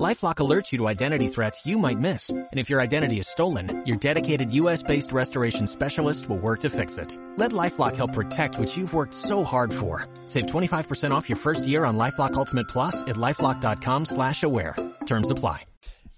[0.00, 2.30] LifeLock alerts you to identity threats you might miss.
[2.30, 6.96] And if your identity is stolen, your dedicated U.S.-based restoration specialist will work to fix
[6.96, 7.18] it.
[7.36, 10.06] Let LifeLock help protect what you've worked so hard for.
[10.26, 14.76] Save 25% off your first year on LifeLock Ultimate Plus at LifeLock.com slash aware.
[15.04, 15.66] Terms apply.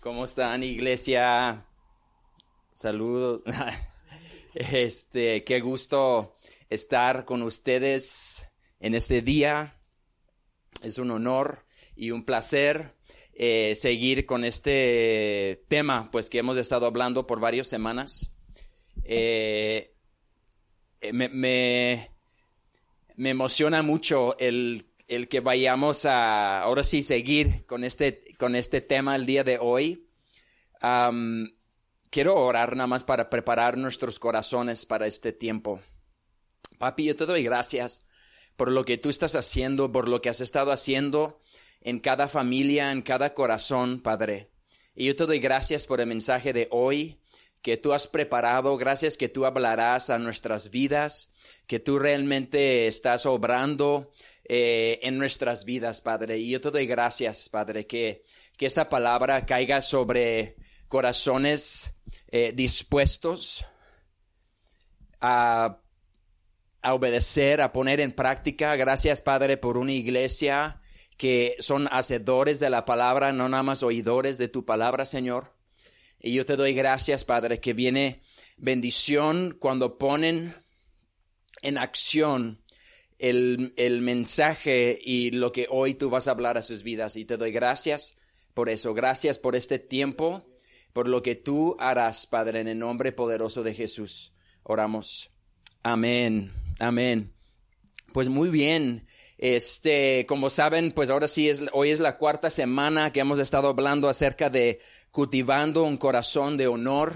[0.01, 1.65] ¿Cómo están, iglesia?
[2.73, 3.43] Saludos.
[4.55, 6.37] Este, qué gusto
[6.71, 8.47] estar con ustedes
[8.79, 9.75] en este día.
[10.81, 11.65] Es un honor
[11.97, 12.95] y un placer
[13.37, 18.33] eh, seguir con este tema, pues que hemos estado hablando por varias semanas.
[19.03, 19.93] Eh,
[21.01, 28.21] eh, me, me, emociona mucho el, el, que vayamos a, ahora sí, seguir con este,
[28.39, 30.07] con este tema el día de hoy.
[32.11, 35.81] Quiero orar nada más para preparar nuestros corazones para este tiempo.
[36.79, 38.07] Papi, yo te doy gracias
[38.55, 41.41] por lo que tú estás haciendo, por lo que has estado haciendo
[41.85, 44.51] en cada familia, en cada corazón, Padre.
[44.95, 47.21] Y yo te doy gracias por el mensaje de hoy
[47.63, 51.33] que tú has preparado, gracias que tú hablarás a nuestras vidas,
[51.67, 54.11] que tú realmente estás obrando
[54.45, 56.39] eh, en nuestras vidas, Padre.
[56.39, 58.23] Y yo te doy gracias, Padre, que,
[58.57, 60.57] que esta palabra caiga sobre
[60.89, 61.95] corazones
[62.29, 63.65] eh, dispuestos
[65.21, 65.81] a,
[66.83, 68.77] a obedecer, a poner en práctica.
[68.77, 70.81] Gracias, Padre, por una iglesia
[71.17, 75.55] que son hacedores de la palabra, no nada más oidores de tu palabra, Señor.
[76.21, 78.23] Y yo te doy gracias, Padre, que viene
[78.57, 80.55] bendición cuando ponen
[81.63, 82.63] en acción
[83.19, 87.17] el, el, mensaje y lo que hoy tú vas a hablar a sus vidas.
[87.17, 88.17] Y te doy gracias
[88.55, 88.95] por eso.
[88.95, 90.47] Gracias por este tiempo,
[90.93, 94.33] por lo que tú harás, Padre, en el nombre poderoso de Jesús.
[94.63, 95.31] Oramos.
[95.83, 96.53] Amén.
[96.79, 97.35] Amén.
[98.13, 99.07] Pues muy bien.
[99.45, 103.69] Este, como saben, pues ahora sí es, hoy es la cuarta semana que hemos estado
[103.69, 107.13] hablando acerca de cultivando un corazón de honor.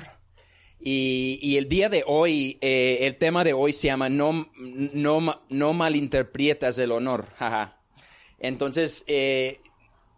[0.79, 5.41] Y, y el día de hoy, eh, el tema de hoy se llama No, no,
[5.49, 7.25] no malinterpretas el honor.
[8.39, 9.63] Entonces, eh,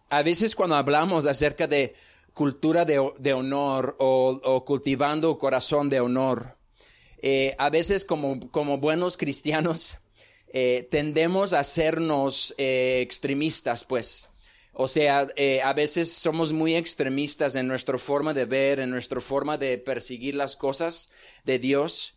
[0.09, 1.95] a veces cuando hablamos acerca de
[2.35, 6.57] cultura de, de honor o, o, cultivando corazón de honor,
[7.23, 9.99] eh, a veces como, como buenos cristianos,
[10.53, 14.29] eh, tendemos a hacernos eh, extremistas, pues.
[14.73, 19.21] O sea, eh, a veces somos muy extremistas en nuestra forma de ver, en nuestra
[19.21, 21.11] forma de perseguir las cosas
[21.45, 22.15] de Dios.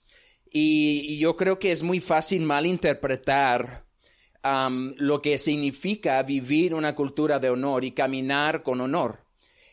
[0.52, 3.86] Y, yo creo que es muy fácil malinterpretar
[4.98, 9.24] lo que significa vivir una cultura de honor y caminar con honor.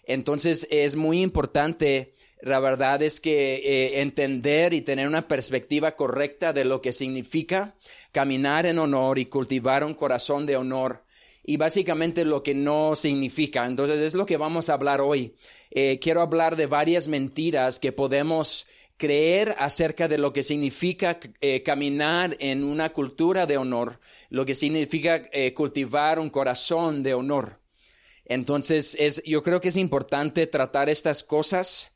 [0.05, 6.65] Entonces es muy importante la verdad es que entender y tener una perspectiva correcta de
[6.65, 7.75] lo que significa
[8.13, 11.05] caminar en honor y cultivar un corazón de honor
[11.43, 13.67] y básicamente lo que no significa.
[13.67, 15.35] Entonces es lo que vamos a hablar hoy.
[15.71, 18.67] Eh, quiero hablar de varias mentiras que podemos
[18.97, 23.99] creer acerca de lo que significa eh, caminar en una cultura de honor,
[24.29, 27.61] lo que significa eh, cultivar un corazón de honor.
[28.27, 31.91] Entonces es, yo creo que es importante tratar estas cosas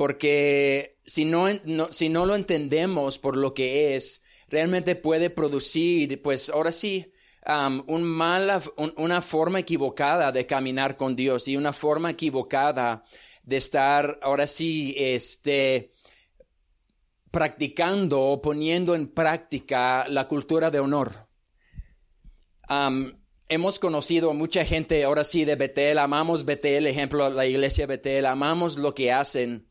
[0.00, 1.46] porque si no,
[1.90, 7.12] si no lo entendemos por lo que es, realmente puede producir, pues ahora sí,
[7.86, 13.04] un mala, un, una forma equivocada de caminar con Dios y una forma equivocada
[13.42, 15.90] de estar, ahora sí, este,
[17.30, 21.28] practicando o poniendo en práctica la cultura de honor.
[23.50, 28.24] Hemos conocido a mucha gente, ahora sí, de Betel, amamos Betel, ejemplo, la iglesia Betel,
[28.24, 29.66] amamos lo que hacen.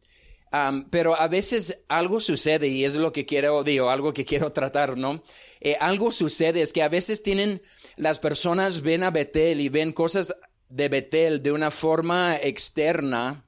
[0.51, 4.51] Um, pero a veces algo sucede y es lo que quiero, digo, algo que quiero
[4.51, 5.23] tratar, ¿no?
[5.61, 7.61] Eh, algo sucede es que a veces tienen,
[7.97, 10.33] las personas ven a Betel y ven cosas
[10.67, 13.45] de Betel de una forma externa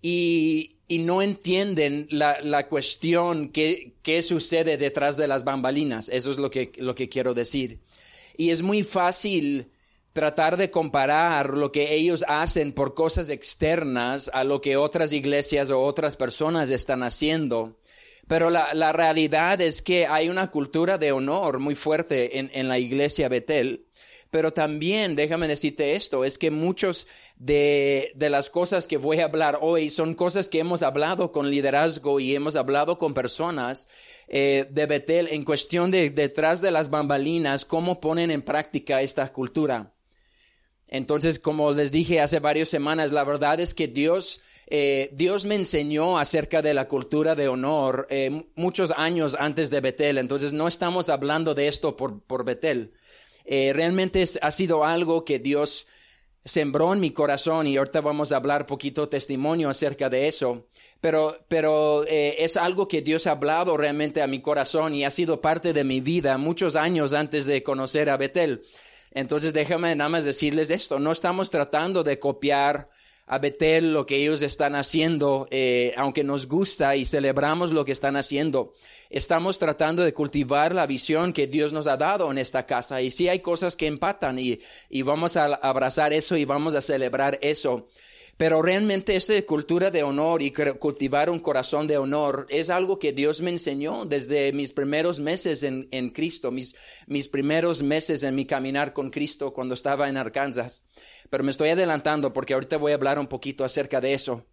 [0.00, 6.08] y, y no entienden la, la cuestión que, que sucede detrás de las bambalinas.
[6.08, 7.80] Eso es lo que, lo que quiero decir.
[8.36, 9.72] Y es muy fácil
[10.14, 15.70] tratar de comparar lo que ellos hacen por cosas externas a lo que otras iglesias
[15.70, 17.76] o otras personas están haciendo.
[18.28, 22.68] Pero la, la realidad es que hay una cultura de honor muy fuerte en, en
[22.68, 23.86] la iglesia Betel.
[24.30, 29.26] Pero también, déjame decirte esto, es que muchos de, de, las cosas que voy a
[29.26, 33.88] hablar hoy son cosas que hemos hablado con liderazgo y hemos hablado con personas
[34.28, 39.32] eh, de Betel en cuestión de detrás de las bambalinas, cómo ponen en práctica esta
[39.32, 39.93] cultura.
[40.94, 45.56] Entonces, como les dije hace varias semanas, la verdad es que Dios, eh, Dios me
[45.56, 50.18] enseñó acerca de la cultura de honor eh, muchos años antes de Betel.
[50.18, 52.92] Entonces, no estamos hablando de esto por, por Betel.
[53.44, 55.88] Eh, realmente ha sido algo que Dios
[56.44, 60.68] sembró en mi corazón y ahorita vamos a hablar poquito testimonio acerca de eso.
[61.00, 65.40] Pero, pero es algo que Dios ha hablado realmente a mi corazón y ha sido
[65.40, 68.62] parte de mi vida muchos años antes de conocer a Betel.
[69.14, 72.90] Entonces déjame nada más decirles esto, no estamos tratando de copiar
[73.26, 77.92] a Betel lo que ellos están haciendo, eh, aunque nos gusta y celebramos lo que
[77.92, 78.72] están haciendo.
[79.08, 83.00] Estamos tratando de cultivar la visión que Dios nos ha dado en esta casa.
[83.00, 86.82] Y sí hay cosas que empatan y, y vamos a abrazar eso y vamos a
[86.82, 87.86] celebrar eso.
[88.36, 93.12] Pero realmente esta cultura de honor y cultivar un corazón de honor es algo que
[93.12, 96.74] Dios me enseñó desde mis primeros meses en, en Cristo, mis,
[97.06, 100.84] mis primeros meses en mi caminar con Cristo cuando estaba en Arkansas.
[101.30, 104.44] Pero me estoy adelantando porque ahorita voy a hablar un poquito acerca de eso.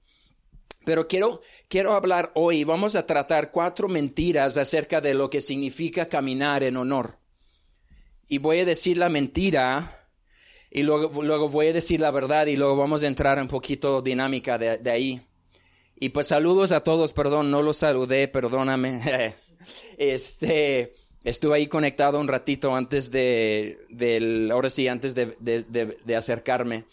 [0.85, 6.07] Pero quiero, quiero hablar hoy, vamos a tratar cuatro mentiras acerca de lo que significa
[6.07, 7.19] caminar en honor.
[8.27, 10.00] Y voy a decir la mentira
[10.71, 14.01] y luego, luego voy a decir la verdad y luego vamos a entrar un poquito
[14.01, 15.21] dinámica de, de ahí.
[15.99, 19.35] Y pues saludos a todos, perdón, no los saludé, perdóname.
[19.97, 20.93] este,
[21.25, 26.85] estuve ahí conectado un ratito antes de, del, ahora sí, antes de, de, acercarme.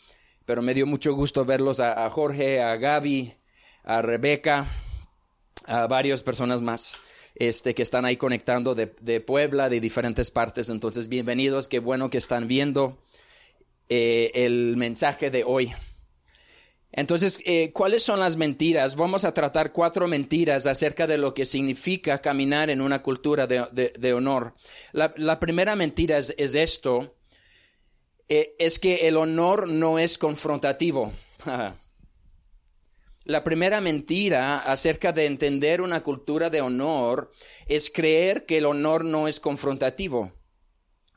[0.44, 3.32] Pero me dio mucho gusto verlos a, a Jorge, a Gaby,
[3.84, 4.66] a Rebeca,
[5.66, 6.98] a varias personas más
[7.36, 10.68] este, que están ahí conectando de, de, Puebla, de diferentes partes.
[10.68, 12.98] Entonces, bienvenidos, qué bueno que están viendo.
[13.90, 15.72] Eh, el mensaje de hoy.
[16.92, 18.96] Entonces, eh, ¿cuáles son las mentiras?
[18.96, 24.12] Vamos a tratar cuatro mentiras acerca de lo que significa caminar en una cultura de,
[24.12, 24.54] honor.
[24.92, 27.16] La, primera mentira es, esto,
[28.28, 31.12] eh, es que el honor no es confrontativo.
[33.24, 37.30] La primera mentira acerca de entender una cultura de honor
[37.66, 40.32] es creer que el honor no es confrontativo.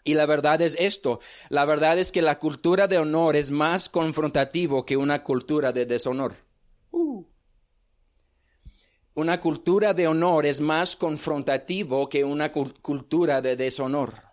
[0.03, 1.19] Y la verdad es esto,
[1.49, 5.85] la verdad es que la cultura de honor es más confrontativo que una cultura de
[5.85, 6.33] deshonor.
[6.91, 7.23] Uh.
[9.13, 14.31] Una cultura de honor es más confrontativo que una cultura de deshonor.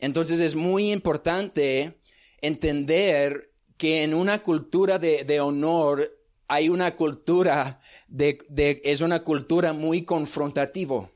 [0.00, 2.00] Entonces es muy importante
[2.40, 6.10] entender que en una cultura de, honor
[6.48, 11.11] hay una cultura de, es una cultura muy confrontativo.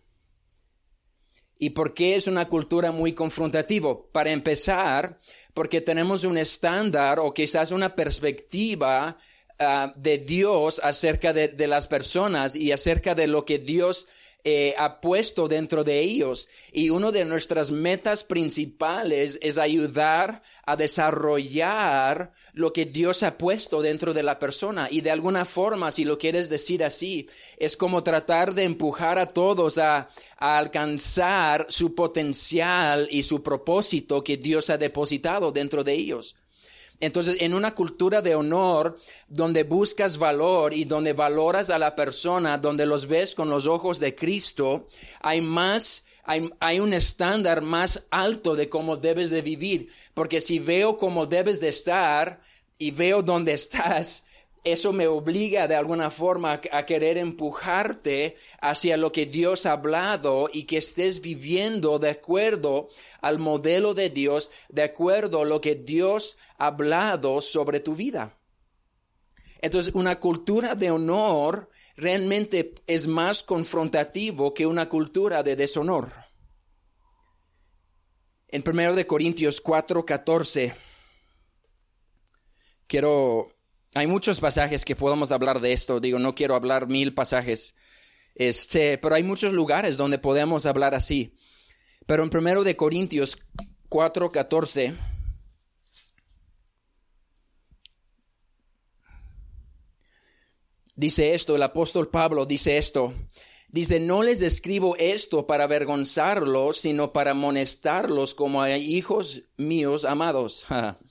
[1.58, 3.96] ¿Y por qué es una cultura muy confrontativa?
[4.12, 5.18] Para empezar,
[5.54, 9.16] porque tenemos un estándar o quizás una perspectiva
[9.58, 14.06] uh, de Dios acerca de, de, las personas y acerca de lo que Dios
[14.48, 16.46] eh, ha puesto dentro de ellos.
[16.70, 23.82] Y una de nuestras metas principales es ayudar a desarrollar lo que Dios ha puesto
[23.82, 24.88] dentro de la persona.
[24.90, 29.26] Y de alguna forma, si lo quieres decir así, es como tratar de empujar a
[29.26, 30.08] todos a,
[30.38, 36.34] a alcanzar su potencial y su propósito que Dios ha depositado dentro de ellos.
[36.98, 38.96] Entonces, en una cultura de honor,
[39.28, 44.00] donde buscas valor y donde valoras a la persona, donde los ves con los ojos
[44.00, 44.86] de Cristo,
[45.20, 49.90] hay más, hay, hay, un estándar más alto de cómo debes de vivir.
[50.14, 52.45] Porque si veo cómo debes de estar
[52.78, 54.26] y veo dónde estás,
[54.66, 60.50] eso me obliga de alguna forma a querer empujarte hacia lo que Dios ha hablado
[60.52, 62.88] y que estés viviendo de acuerdo
[63.20, 68.36] al modelo de Dios, de acuerdo a lo que Dios ha hablado sobre tu vida.
[69.60, 76.12] Entonces, una cultura de honor realmente es más confrontativo que una cultura de deshonor.
[78.48, 80.74] En 1 Corintios 4, 14,
[82.86, 83.56] quiero
[83.96, 86.00] hay muchos pasajes que podemos hablar de esto.
[86.00, 87.74] Digo, no quiero hablar mil pasajes.
[88.34, 91.34] Este, pero hay muchos lugares donde podemos hablar así.
[92.04, 93.38] Pero en primero de Corintios
[93.88, 94.94] 4:14
[100.94, 103.14] dice esto, el apóstol Pablo dice esto.
[103.68, 110.66] Dice, no les escribo esto para avergonzarlos, sino para amonestarlos como a hijos míos amados.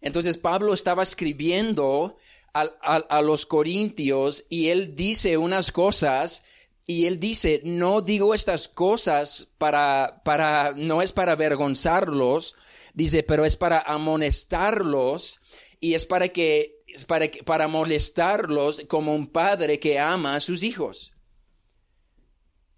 [0.00, 2.16] Entonces Pablo estaba escribiendo
[2.52, 6.44] a, los corintios y él dice unas cosas
[6.86, 12.56] y él dice, no digo estas cosas para, para, no es para avergonzarlos,
[12.94, 15.40] dice, pero es para amonestarlos
[15.80, 20.62] y es para que, es para, para molestarlos como un padre que ama a sus
[20.62, 21.12] hijos.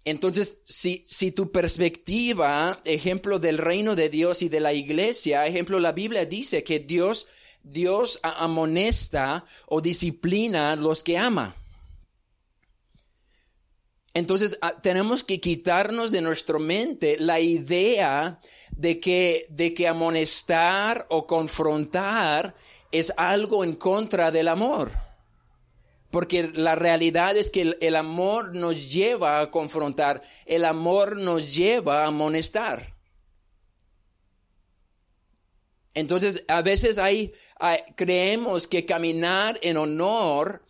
[0.03, 5.79] Entonces, si, si tu perspectiva, ejemplo del reino de Dios y de la iglesia, ejemplo,
[5.79, 7.27] la Biblia dice que Dios,
[7.61, 11.55] Dios amonesta o disciplina a los que ama.
[14.13, 18.39] Entonces, tenemos que quitarnos de nuestra mente la idea
[18.71, 22.55] de que, de que amonestar o confrontar
[22.91, 24.91] es algo en contra del amor.
[26.11, 32.03] Porque la realidad es que el, amor nos lleva a confrontar, el amor nos lleva
[32.03, 32.93] a amonestar.
[35.93, 37.33] Entonces, a veces hay,
[37.95, 40.61] creemos que caminar en honor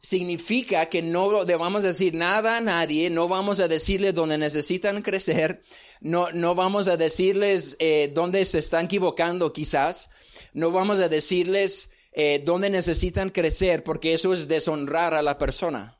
[0.00, 5.62] significa que no debamos decir nada a nadie, no vamos a decirles dónde necesitan crecer,
[6.00, 10.10] no, no vamos a decirles eh, dónde se están equivocando quizás,
[10.52, 15.98] no vamos a decirles eh, dónde necesitan crecer, porque eso es deshonrar a la persona.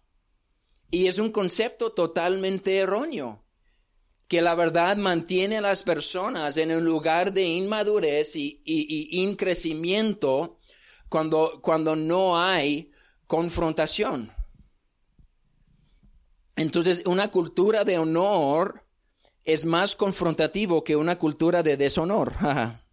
[0.90, 3.44] Y es un concepto totalmente erróneo,
[4.26, 10.58] que la verdad mantiene a las personas en un lugar de inmadurez y, y, increcimiento
[11.08, 12.90] cuando, cuando no hay
[13.26, 14.32] confrontación.
[16.56, 18.84] Entonces, una cultura de honor
[19.44, 22.34] es más confrontativo que una cultura de deshonor.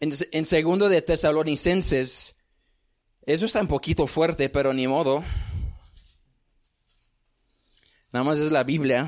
[0.00, 2.34] En, segundo de Tesalonicenses,
[3.26, 5.22] eso está un poquito fuerte, pero ni modo.
[8.10, 9.06] Nada más es la Biblia.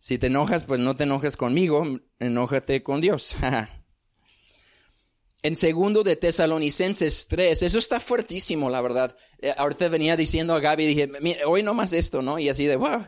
[0.00, 1.84] Si te enojas, pues no te enojes conmigo,
[2.18, 3.36] enójate con Dios.
[5.42, 9.16] en segundo de Tesalonicenses 3, eso está fuertísimo, la verdad.
[9.38, 11.10] Eh, ahorita venía diciendo a Gaby, dije,
[11.46, 12.40] hoy no más esto, ¿no?
[12.40, 13.06] Y así de, wow,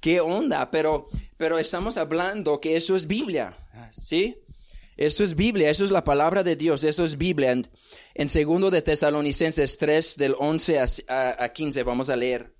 [0.00, 1.04] qué onda, pero,
[1.36, 3.58] pero estamos hablando que eso es Biblia,
[3.90, 4.40] ¿sí?
[4.96, 7.52] Esto es Biblia, eso es la palabra de Dios, esto es Biblia.
[7.52, 7.68] En,
[8.14, 12.54] en segundo de Tesalonicenses 3, del 11 a, a 15, vamos a leer.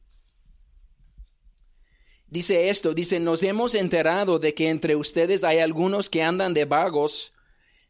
[2.26, 6.64] Dice esto, dice, nos hemos enterado de que entre ustedes hay algunos que andan de
[6.64, 7.32] vagos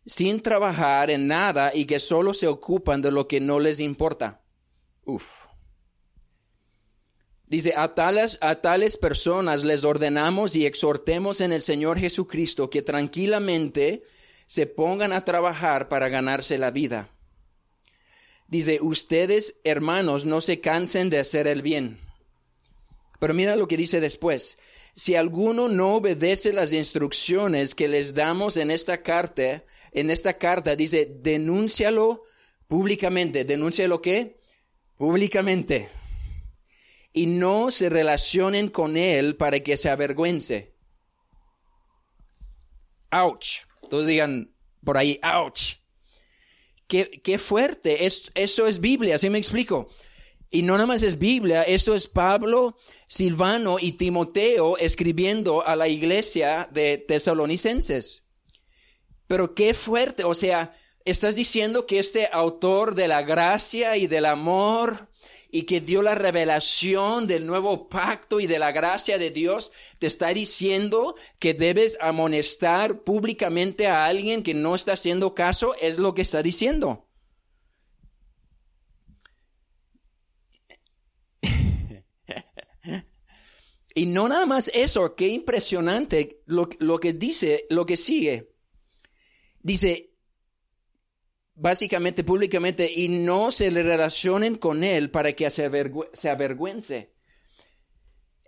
[0.04, 4.42] sin trabajar en nada y que solo se ocupan de lo que no les importa.
[5.06, 5.44] Uf.
[7.46, 12.82] Dice, a tales, a tales personas les ordenamos y exhortemos en el Señor Jesucristo que
[12.82, 14.02] tranquilamente
[14.46, 17.08] se pongan a trabajar para ganarse la vida.
[18.48, 21.98] Dice, ustedes, hermanos, no se cansen de hacer el bien.
[23.18, 24.58] Pero mira lo que dice después.
[24.94, 30.76] Si alguno no obedece las instrucciones que les damos en esta carta, en esta carta
[30.76, 32.24] dice, denúncialo
[32.68, 33.44] públicamente.
[33.44, 34.36] ¿Denúncialo qué?
[34.96, 35.88] Públicamente.
[37.12, 40.74] Y no se relacionen con él para que se avergüence.
[43.10, 43.64] Ouch.
[43.94, 45.76] Todos digan por ahí, ouch.
[46.88, 48.04] Qué, qué fuerte.
[48.04, 49.88] eso es Biblia, así me explico.
[50.50, 55.86] Y no nada más es Biblia, esto es Pablo, Silvano y Timoteo escribiendo a la
[55.86, 58.24] iglesia de tesalonicenses.
[59.28, 64.24] Pero qué fuerte, o sea, estás diciendo que este autor de la gracia y del
[64.24, 65.08] amor
[65.54, 69.70] y que dio la revelación del nuevo pacto y de la gracia de Dios,
[70.00, 75.96] te está diciendo que debes amonestar públicamente a alguien que no está haciendo caso, es
[75.96, 77.06] lo que está diciendo.
[83.94, 88.50] y no nada más eso, qué impresionante lo, lo que dice, lo que sigue.
[89.62, 90.13] Dice,
[91.54, 97.12] básicamente públicamente y no se le relacionen con él para que se, avergüence.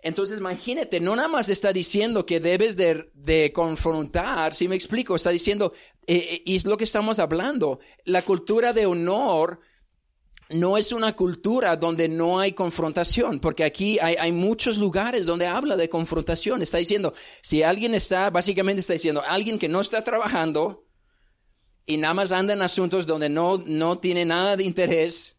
[0.01, 5.31] Entonces imagínate, no nada más está diciendo que debes de, confrontar, si me explico, está
[5.31, 5.73] diciendo,
[6.05, 9.59] eh, eh, y es lo que estamos hablando, la cultura de honor
[10.49, 15.45] no es una cultura donde no hay confrontación, porque aquí hay, hay, muchos lugares donde
[15.45, 16.61] habla de confrontación.
[16.61, 20.86] Está diciendo, si alguien está, básicamente está diciendo, alguien que no está trabajando,
[21.87, 25.37] y nada más anda en asuntos donde no, no tiene nada de interés,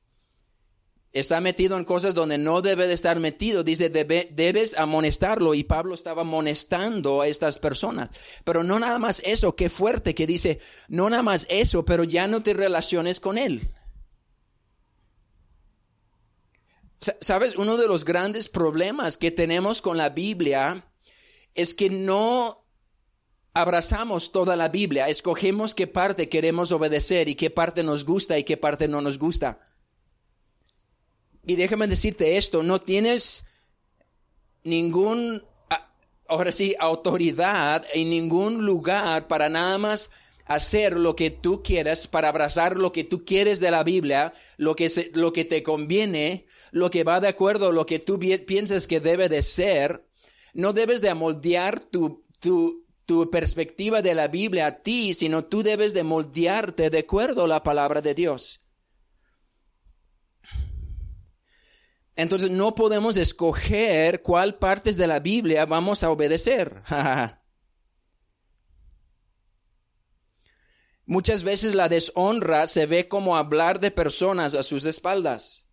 [1.13, 3.63] está metido en cosas donde no debe de estar metido.
[3.63, 5.53] Dice, debes amonestarlo.
[5.53, 8.09] Y Pablo estaba amonestando a estas personas.
[8.45, 12.27] Pero no nada más eso, qué fuerte que dice, no nada más eso, pero ya
[12.27, 13.69] no te relaciones con él.
[17.21, 20.91] Sabes, uno de los grandes problemas que tenemos con la Biblia
[21.55, 22.65] es que no
[23.55, 28.45] abrazamos toda la Biblia, escogemos qué parte queremos obedecer y qué parte nos gusta y
[28.45, 29.61] qué parte no nos gusta.
[31.45, 33.47] Y déjame decirte esto, no tienes
[34.65, 35.43] ningún,
[36.29, 40.11] ahora sí, autoridad en ningún lugar para nada más
[40.45, 44.77] hacer lo que tú quieras, para abrazar lo que tú quieres de la Biblia, lo
[44.77, 49.01] que, lo que te conviene, lo que va de acuerdo lo que tú piensas que
[49.01, 50.05] debe de ser.
[50.55, 55.63] No debes de amoldear tu, tu, tu perspectiva de la Biblia a ti, sino tú
[55.63, 58.61] debes de moldearte de acuerdo a la palabra de Dios.
[62.17, 66.83] Entonces no podemos escoger cuál partes de la Biblia vamos a obedecer.
[71.07, 75.71] Muchas veces la deshonra se ve como hablar de personas a sus espaldas.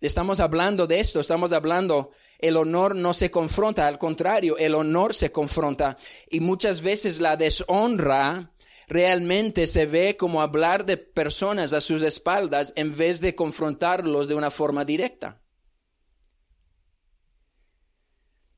[0.00, 5.14] Estamos hablando de esto, estamos hablando, el honor no se confronta, al contrario, el honor
[5.14, 5.96] se confronta.
[6.30, 8.52] Y muchas veces la deshonra
[8.88, 14.34] realmente se ve como hablar de personas a sus espaldas en vez de confrontarlos de
[14.34, 15.40] una forma directa.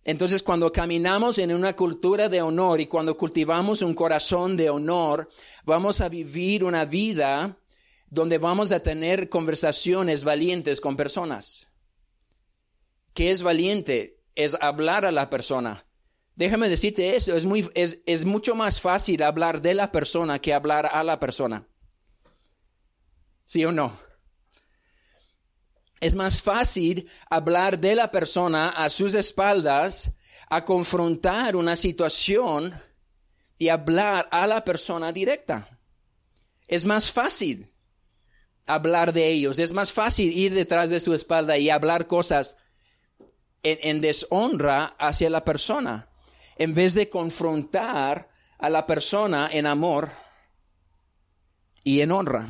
[0.05, 5.29] Entonces, cuando caminamos en una cultura de honor y cuando cultivamos un corazón de honor,
[5.67, 7.59] vamos a vivir una vida
[8.09, 11.68] donde vamos a tener conversaciones valientes con personas.
[13.19, 14.21] ¿Qué es valiente?
[14.37, 15.85] Es hablar a la persona,
[16.37, 20.55] Déjame decirte esto, es, muy, es, es mucho más fácil hablar de la persona que
[20.55, 21.67] hablar a la persona.
[23.45, 23.93] ¿Sí o no?
[25.99, 30.13] Es más fácil hablar de la persona a sus espaldas
[30.49, 32.81] a confrontar una situación
[33.59, 35.81] y hablar a la persona directa.
[36.69, 37.67] Es más fácil
[38.65, 42.59] hablar de ellos, es más fácil ir detrás de su espalda y hablar cosas
[43.63, 46.09] en, deshonra hacia la persona
[46.57, 50.11] en vez de confrontar a la persona en amor
[51.85, 52.49] y en honra.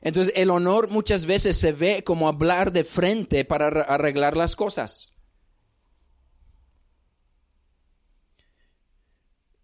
[0.00, 5.12] Entonces el honor muchas veces se ve como hablar de frente para arreglar las cosas.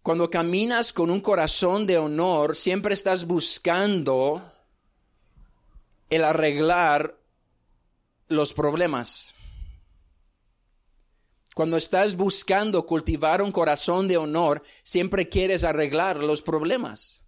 [0.01, 4.43] Cuando caminas con un corazón de honor, siempre estás buscando
[6.09, 7.22] el arreglar
[8.27, 9.33] los problemas.
[11.53, 17.21] Cuando estás buscando cultivar un corazón de honor, siempre quieres arreglar los problemas.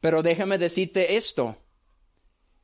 [0.00, 1.58] Pero déjame decirte esto.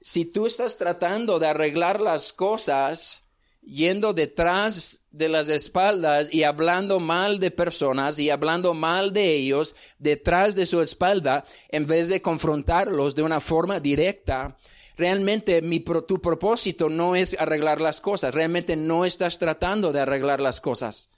[0.00, 3.30] Si tú estás tratando de arreglar las cosas
[3.62, 9.76] yendo detrás de las espaldas y hablando mal de personas y hablando mal de ellos
[9.98, 14.56] detrás de su espalda, en vez de confrontarlos de una forma directa,
[15.00, 20.40] realmente mi, tu propósito no es arreglar las cosas, realmente no estás tratando de arreglar
[20.40, 21.10] las cosas.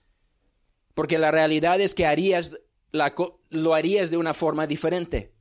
[0.95, 2.59] Porque la realidad es que harías
[3.51, 5.35] lo harías de una forma diferente.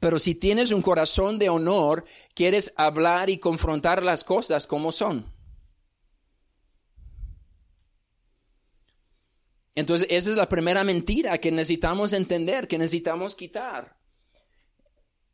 [0.00, 5.33] Pero si tienes un corazón de honor, quieres hablar y confrontar las cosas como son.
[9.74, 13.96] Entonces, esa es la primera mentira que necesitamos entender, que necesitamos quitar.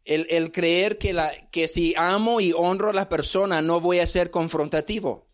[0.05, 4.07] El, creer que, la, que si amo y honro a la persona no voy a
[4.07, 5.29] ser confrontativo.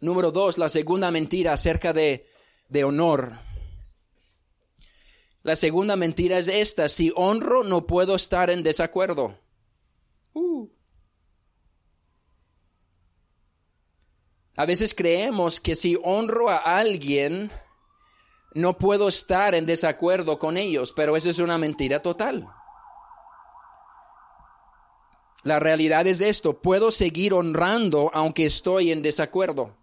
[0.00, 2.26] Número dos, la segunda mentira acerca de,
[2.68, 3.38] de honor.
[5.42, 9.38] La segunda mentira es esta, si honro no puedo estar en desacuerdo.
[10.32, 10.68] Uh.
[14.56, 17.50] A veces creemos que si honro a alguien,
[18.54, 22.48] no puedo estar en desacuerdo con ellos, pero eso es una mentira total.
[25.42, 29.76] La realidad es esto, puedo seguir honrando aunque estoy en desacuerdo.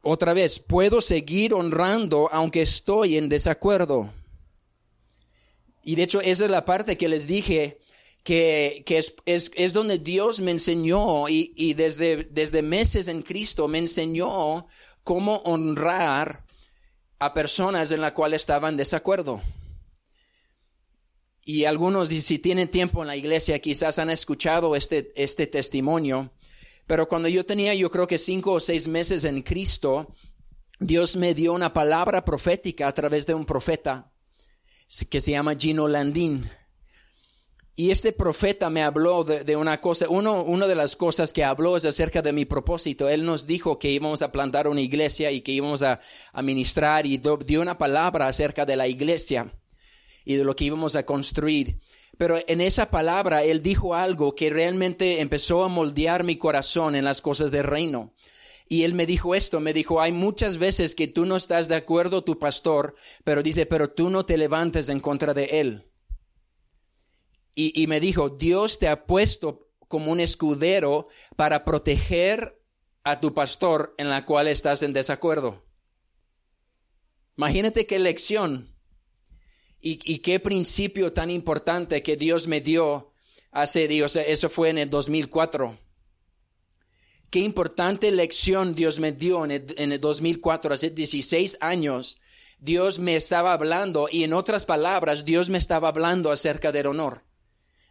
[0.00, 4.10] Otra vez, puedo seguir honrando aunque estoy en desacuerdo.
[5.82, 7.78] Y de hecho, esa es la parte que les dije
[8.28, 8.84] que,
[9.24, 14.66] es, donde Dios me enseñó y, desde, desde meses en Cristo me enseñó
[15.02, 16.44] cómo honrar
[17.18, 19.40] a personas en las cuales estaban en desacuerdo.
[21.42, 26.30] Y algunos, si tienen tiempo en la iglesia, quizás han escuchado este, este testimonio.
[26.86, 30.12] Pero cuando yo tenía, yo creo que cinco o seis meses en Cristo,
[30.78, 34.12] Dios me dio una palabra profética a través de un profeta
[35.08, 36.50] que se llama Gino Landín.
[37.80, 41.76] Y este profeta me habló de, una cosa, uno, una de las cosas que habló
[41.76, 43.08] es acerca de mi propósito.
[43.08, 46.00] Él nos dijo que íbamos a plantar una iglesia y que íbamos a,
[46.32, 49.54] a ministrar y dio una palabra acerca de la iglesia
[50.24, 51.76] y de lo que íbamos a construir.
[52.16, 57.04] Pero en esa palabra él dijo algo que realmente empezó a moldear mi corazón en
[57.04, 58.12] las cosas del reino.
[58.68, 61.76] Y él me dijo esto, me dijo, hay muchas veces que tú no estás de
[61.76, 65.87] acuerdo, tu pastor, pero dice, pero tú no te levantes en contra de él.
[67.60, 72.62] Y, me dijo, Dios te ha puesto como un escudero para proteger
[73.02, 75.64] a tu pastor en la cual estás en desacuerdo.
[77.36, 78.72] Imagínate qué lección
[79.80, 83.12] y, y, qué principio tan importante que Dios me dio
[83.50, 85.76] hace, Dios, eso fue en el 2004.
[87.28, 92.20] Qué importante lección Dios me dio en el, en el 2004, hace 16 años.
[92.60, 97.27] Dios me estaba hablando y en otras palabras, Dios me estaba hablando acerca del honor.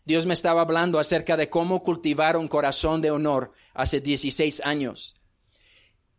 [0.08, 5.16] Dios me estaba hablando acerca de cómo cultivar un corazón de honor hace 16 años.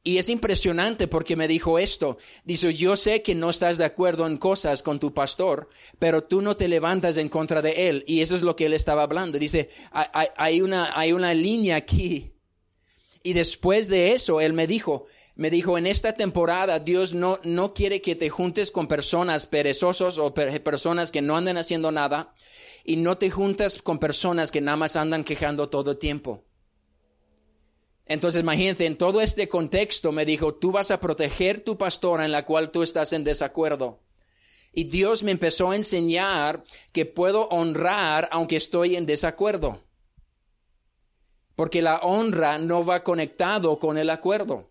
[0.04, 2.18] Y es impresionante porque me dijo esto.
[2.44, 6.42] Dice, yo sé que no estás de acuerdo en cosas con tu pastor, pero tú
[6.42, 8.04] no te levantas en contra de él.
[8.06, 9.38] Y eso es lo que él estaba hablando.
[9.38, 12.34] Dice, hay, una, hay una línea aquí.
[13.22, 17.72] Y después de eso, él me dijo, me dijo, en esta temporada Dios no, no
[17.72, 22.34] quiere que te juntes con personas perezosos o personas que no andan haciendo nada
[22.84, 26.44] y no te juntas con personas que nada más andan quejando todo el tiempo.
[28.06, 32.32] Entonces, imagínate, en todo este contexto me dijo, tú vas a proteger tu pastora en
[32.32, 34.00] la cual tú estás en desacuerdo.
[34.72, 39.82] Y Dios me empezó a enseñar que puedo honrar aunque estoy en desacuerdo.
[41.54, 44.70] Porque la honra no va conectado con el acuerdo.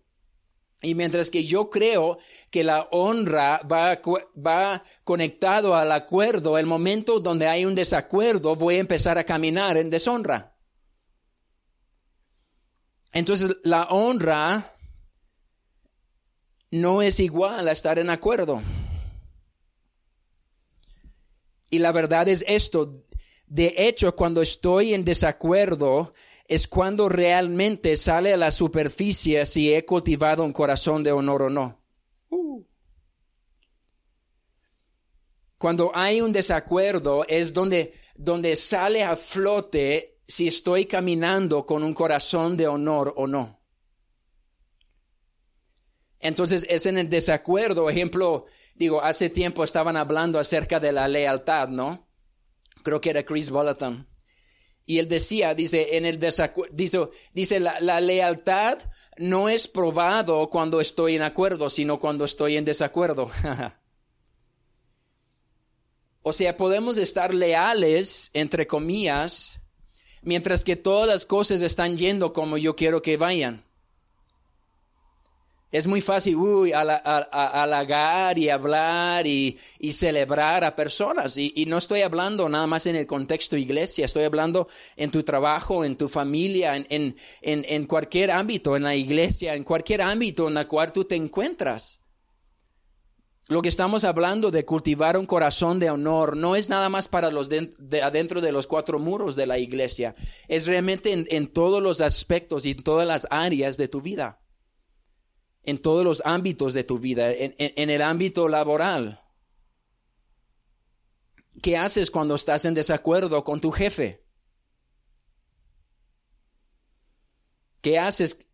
[0.80, 2.18] Y mientras que yo creo
[2.50, 4.00] que la honra va,
[4.36, 9.76] va conectado al acuerdo, el momento donde hay un desacuerdo, voy a empezar a caminar
[9.76, 10.54] en deshonra.
[13.12, 14.76] Entonces, la honra
[16.70, 18.62] no es igual a estar en acuerdo.
[21.70, 22.94] Y la verdad es esto.
[23.46, 26.12] De hecho, cuando estoy en desacuerdo,
[26.48, 31.50] es cuando realmente sale a la superficie si he cultivado un corazón de honor o
[31.50, 31.78] no.
[35.58, 41.92] Cuando hay un desacuerdo es donde, donde sale a flote si estoy caminando con un
[41.92, 43.60] corazón de honor o no.
[46.20, 51.68] Entonces es en el desacuerdo, ejemplo, digo, hace tiempo estaban hablando acerca de la lealtad,
[51.68, 52.08] ¿no?
[52.82, 54.07] Creo que era Chris Bolton.
[54.88, 56.18] Y él decía, dice, en el
[56.72, 58.78] dice, dice la, la lealtad
[59.18, 63.30] no es probado cuando estoy en acuerdo, sino cuando estoy en desacuerdo.
[66.22, 69.60] o sea, podemos estar leales, entre comillas,
[70.22, 73.67] mientras que todas las cosas están yendo como yo quiero que vayan.
[75.70, 79.58] Es muy fácil uy, halagar y hablar y,
[79.92, 81.36] celebrar a personas.
[81.36, 85.84] Y, no estoy hablando nada más en el contexto iglesia, estoy hablando en tu trabajo,
[85.84, 90.56] en tu familia, en, en, en cualquier ámbito, en la iglesia, en cualquier ámbito en
[90.56, 92.00] el cual tú te encuentras.
[93.48, 97.30] Lo que estamos hablando de cultivar un corazón de honor no es nada más para
[97.30, 97.70] los de,
[98.02, 100.14] adentro de los cuatro muros de la iglesia,
[100.48, 104.42] es realmente en, todos los aspectos y en todas las áreas de tu vida,
[105.68, 109.22] en todos los ámbitos de tu vida, en, el ámbito laboral.
[111.60, 114.24] ¿Qué haces cuando estás en desacuerdo con tu jefe?
[117.82, 118.46] ¿Qué haces?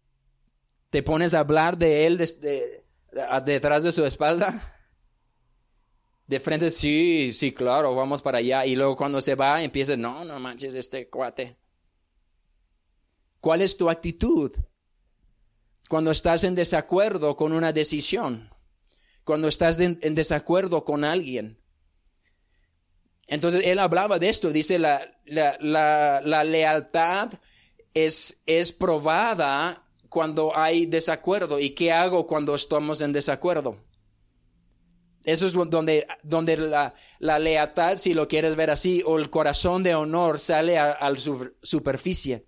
[0.90, 2.18] ¿Te pones a hablar de él
[3.44, 4.72] detrás de su espalda?
[6.26, 8.66] de frente, sí, sí, claro, vamos para allá.
[8.66, 11.56] Y luego cuando se va, empieza, no, no manches este cuate.
[13.38, 14.50] ¿Cuál es tu actitud
[15.88, 18.50] cuando estás en desacuerdo con una decisión?
[19.24, 21.58] Cuando estás en desacuerdo con alguien.
[23.26, 25.56] Entonces él hablaba de esto, dice la, la,
[26.22, 27.32] la, lealtad
[27.94, 31.58] es, es probada cuando hay desacuerdo.
[31.58, 33.78] ¿Y qué hago cuando estamos en desacuerdo?
[35.24, 39.82] Eso es donde, donde la, la, lealtad, si lo quieres ver así, o el corazón
[39.82, 41.16] de honor sale a, la
[41.62, 42.46] superficie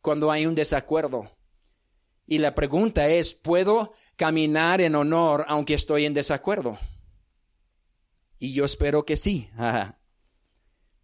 [0.00, 1.30] cuando hay un desacuerdo.
[2.30, 6.78] Y la pregunta es, ¿puedo caminar en honor aunque estoy en desacuerdo?
[8.38, 9.50] Y yo espero que sí.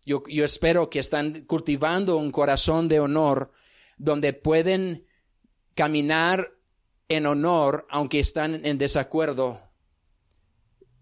[0.09, 3.51] Yo, yo espero que están cultivando un corazón de honor
[3.97, 5.05] donde pueden
[5.75, 6.53] caminar
[7.09, 9.61] en honor aunque están en desacuerdo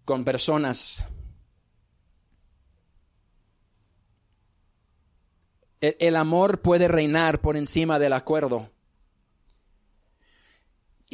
[0.05, 1.05] con personas.
[5.81, 8.71] El, amor puede reinar por encima del acuerdo.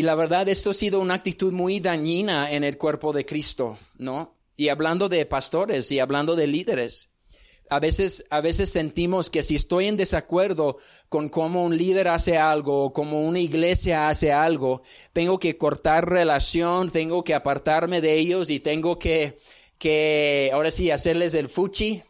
[0.01, 3.77] Y la verdad, esto ha sido una actitud muy dañina en el cuerpo de Cristo,
[3.99, 4.33] ¿no?
[4.57, 7.13] Y hablando de pastores y hablando de líderes,
[7.69, 12.39] a veces, a veces sentimos que si estoy en desacuerdo con cómo un líder hace
[12.39, 14.81] algo o cómo una iglesia hace algo,
[15.13, 19.37] tengo que cortar relación, tengo que apartarme de ellos y tengo que,
[19.77, 22.01] que ahora sí, hacerles el fuchi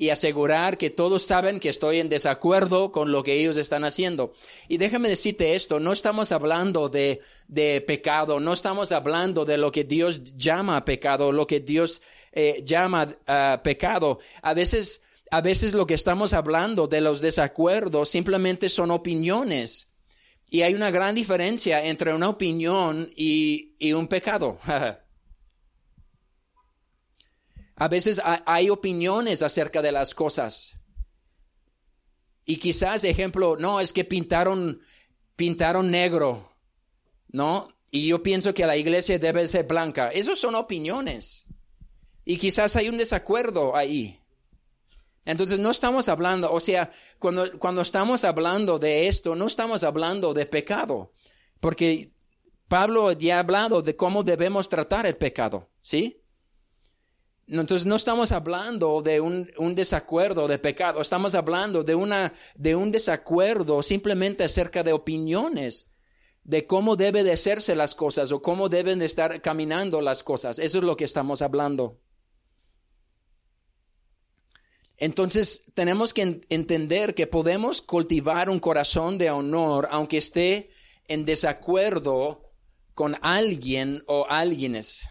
[0.00, 4.32] y asegurar que todos saben que estoy en desacuerdo con lo que ellos están haciendo.
[4.68, 9.72] Y déjame decirte esto, no estamos hablando de, de pecado, no estamos hablando de lo
[9.72, 14.20] que Dios llama pecado, lo que Dios eh, llama ah, pecado.
[14.40, 19.92] A veces, a veces lo que estamos hablando de los desacuerdos simplemente son opiniones.
[20.48, 24.60] Y hay una gran diferencia entre una opinión y, y un pecado.
[27.78, 30.76] A veces hay opiniones acerca de las cosas.
[32.44, 34.80] Y quizás, ejemplo, no, es que pintaron,
[35.36, 36.52] pintaron negro,
[37.28, 37.68] ¿no?
[37.90, 40.08] Y yo pienso que la iglesia debe ser blanca.
[40.08, 41.46] Esas son opiniones.
[42.24, 44.20] Y quizás hay un desacuerdo ahí.
[45.24, 50.32] Entonces no estamos hablando, o sea, cuando, cuando estamos hablando de esto, no estamos hablando
[50.32, 51.12] de pecado,
[51.60, 52.12] porque
[52.66, 56.22] Pablo ya ha hablado de cómo debemos tratar el pecado, ¿sí?
[57.48, 62.76] Entonces no estamos hablando de un, un, desacuerdo de pecado, estamos hablando de, una, de
[62.76, 65.90] un desacuerdo simplemente acerca de opiniones,
[66.44, 70.58] de cómo debe de hacerse las cosas o cómo deben de estar caminando las cosas.
[70.58, 71.98] Eso es lo que estamos hablando.
[74.98, 80.70] Entonces tenemos que entender que podemos cultivar un corazón de honor aunque esté
[81.06, 82.42] en desacuerdo
[82.94, 85.08] con alguien o alguienes.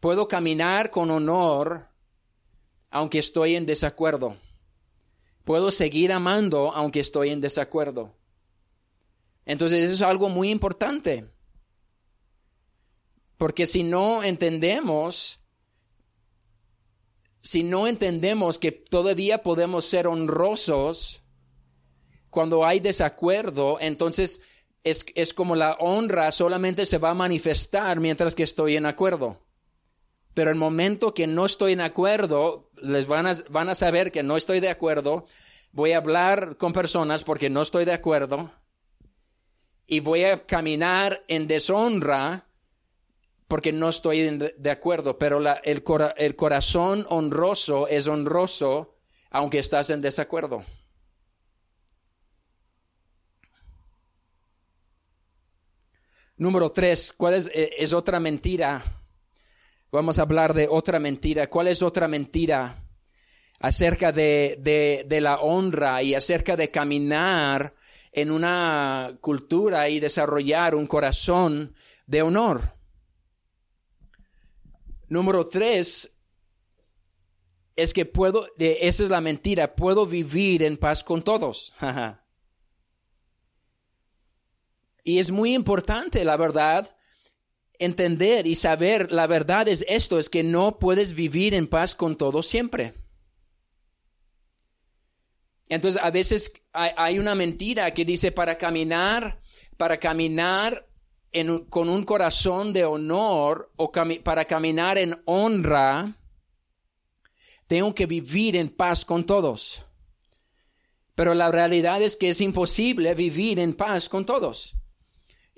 [0.00, 1.88] Puedo caminar con honor
[2.90, 4.36] aunque estoy en desacuerdo.
[5.44, 8.14] Puedo seguir amando aunque estoy en desacuerdo.
[9.44, 11.26] Entonces eso es algo muy importante.
[13.38, 15.40] Porque si no entendemos,
[17.40, 21.22] si no entendemos que todavía podemos ser honrosos
[22.30, 24.42] cuando hay desacuerdo, entonces
[24.82, 29.47] es, es como la honra solamente se va a manifestar mientras que estoy en acuerdo.
[30.38, 34.22] Pero el momento que no estoy en acuerdo, les van a, van a saber que
[34.22, 35.24] no estoy de acuerdo.
[35.72, 38.48] Voy a hablar con personas porque no estoy de acuerdo.
[39.88, 42.44] Y voy a caminar en deshonra
[43.48, 45.18] porque no estoy de acuerdo.
[45.18, 45.82] Pero el,
[46.16, 48.94] el corazón honroso es honroso
[49.30, 50.64] aunque estás en desacuerdo.
[56.36, 58.97] Número tres, ¿cuál es, eh, es otra mentira
[59.90, 61.48] Vamos a hablar de otra mentira.
[61.48, 62.84] ¿Cuál es otra mentira?
[63.58, 64.58] Acerca de,
[65.06, 67.74] de, la honra y acerca de caminar
[68.12, 71.74] en una cultura y desarrollar un corazón
[72.06, 72.74] de honor.
[75.08, 76.18] Número tres
[77.74, 81.72] es que puedo, esa es la mentira, puedo vivir en paz con todos.
[85.02, 86.97] y es muy importante, la verdad,
[87.78, 92.16] entender y saber la verdad es esto, es que no puedes vivir en paz con
[92.16, 92.94] todo siempre.
[95.68, 99.38] Entonces a veces hay, una mentira que dice para caminar,
[99.76, 100.86] para caminar
[101.68, 106.16] con un corazón de honor o para caminar en honra,
[107.66, 109.84] tengo que vivir en paz con todos.
[111.14, 114.74] Pero la realidad es que es imposible vivir en paz con todos.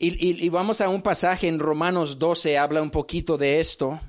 [0.02, 4.00] Y, vamos a un pasaje en Romanos 12, habla un poquito de esto.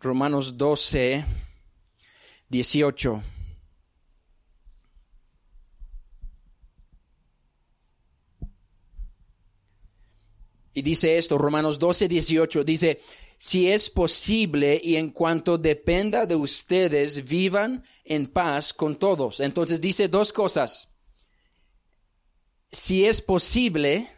[0.00, 1.26] Romanos 12,
[2.48, 3.22] 18.
[10.72, 13.00] Y dice esto, Romanos 12, 18, dice,
[13.38, 19.40] si es posible y en cuanto dependa de ustedes, vivan en paz con todos.
[19.40, 20.92] Entonces dice dos cosas.
[22.70, 24.08] Si es posible,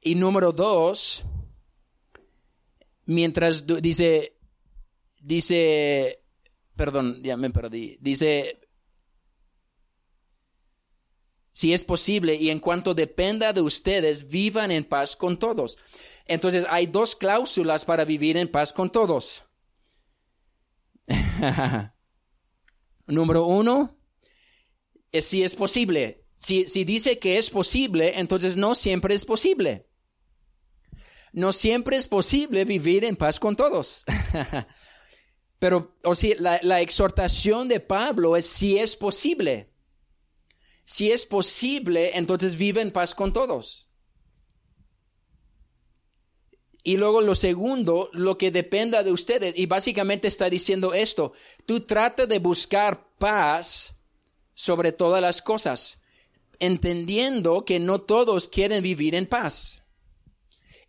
[0.00, 1.24] y número dos,
[3.06, 4.36] mientras dice,
[5.20, 6.22] dice,
[6.74, 8.61] perdón, ya me perdí, dice,
[11.52, 15.78] si es posible y en cuanto dependa de ustedes, vivan en paz con todos.
[16.26, 19.44] Entonces hay dos cláusulas para vivir en paz con todos.
[23.06, 23.98] Número uno,
[25.10, 26.24] es si es posible.
[26.38, 29.86] Si, si dice que es posible, entonces no siempre es posible.
[31.32, 34.04] No siempre es posible vivir en paz con todos.
[35.58, 39.71] Pero, o sea, la, la exhortación de Pablo es si es posible.
[40.84, 43.88] Si es posible, entonces vive en paz con todos.
[46.84, 49.56] Y luego lo segundo, lo que dependa de ustedes.
[49.56, 51.32] Y básicamente está diciendo esto.
[51.64, 53.94] Tú trata de buscar paz
[54.54, 56.02] sobre todas las cosas,
[56.58, 59.78] entendiendo que no todos quieren vivir en paz.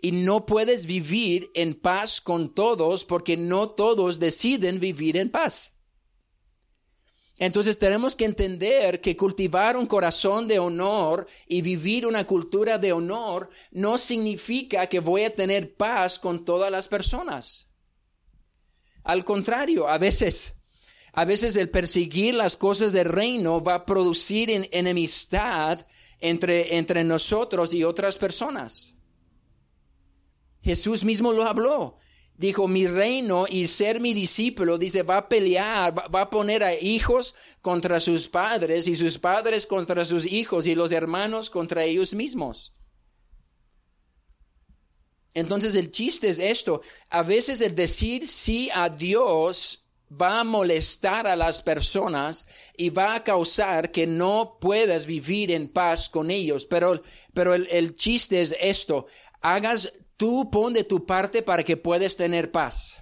[0.06, 5.73] y no puedes vivir en paz con todos porque no todos deciden vivir en paz.
[7.40, 12.94] Entonces tenemos que entender que cultivar un corazón de honor y vivir una cultura de
[12.94, 17.68] honor no significa que voy a tener paz con todas las personas.
[19.04, 20.56] Al contrario, a veces,
[21.12, 25.86] a veces el perseguir las cosas del reino va a producir enemistad
[26.20, 28.96] entre, entre nosotros y otras personas.
[30.62, 31.98] Jesús mismo lo habló.
[32.36, 36.74] Dijo, mi reino y ser mi discípulo, dice, va a pelear, va, a poner a
[36.74, 42.14] hijos contra sus padres y sus padres contra sus hijos y los hermanos contra ellos
[42.14, 42.74] mismos.
[45.36, 51.28] Entonces el chiste es esto, a veces el decir sí a Dios va a molestar
[51.28, 52.46] a las personas
[52.78, 56.66] y va a causar que no puedas vivir en paz con ellos.
[56.66, 57.02] Pero,
[57.34, 59.08] pero el, el chiste es esto,
[59.42, 62.98] hagas Tú pon de tu parte para que puedas tener paz.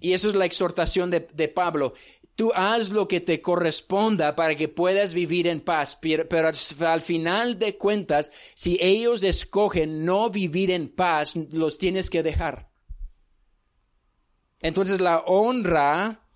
[0.00, 1.94] Y eso es la exhortación de, Pablo.
[2.34, 6.50] Tú haz lo que te corresponda para que puedas vivir en paz, pero, pero,
[6.86, 12.70] al final de cuentas, si ellos escogen no vivir en paz, los tienes que dejar.
[14.60, 16.28] Entonces la honra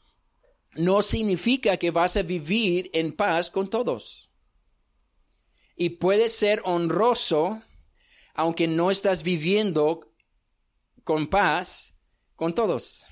[0.74, 4.30] no significa que vas a vivir en paz con todos.
[5.76, 7.62] Y puedes ser honroso
[8.42, 10.00] aunque no estás viviendo
[11.04, 11.96] con paz
[12.34, 13.06] con todos.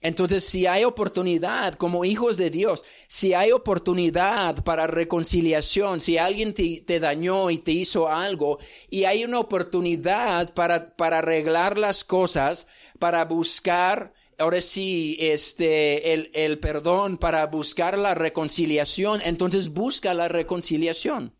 [0.00, 6.52] Entonces, si hay oportunidad como hijos de Dios, si hay oportunidad para reconciliación, si alguien
[6.52, 8.58] te, dañó y te hizo algo,
[8.90, 12.66] y hay una oportunidad para, para arreglar las cosas,
[12.98, 20.26] para buscar, ahora sí, este, el, el perdón, para buscar la reconciliación, entonces busca la
[20.26, 21.35] reconciliación.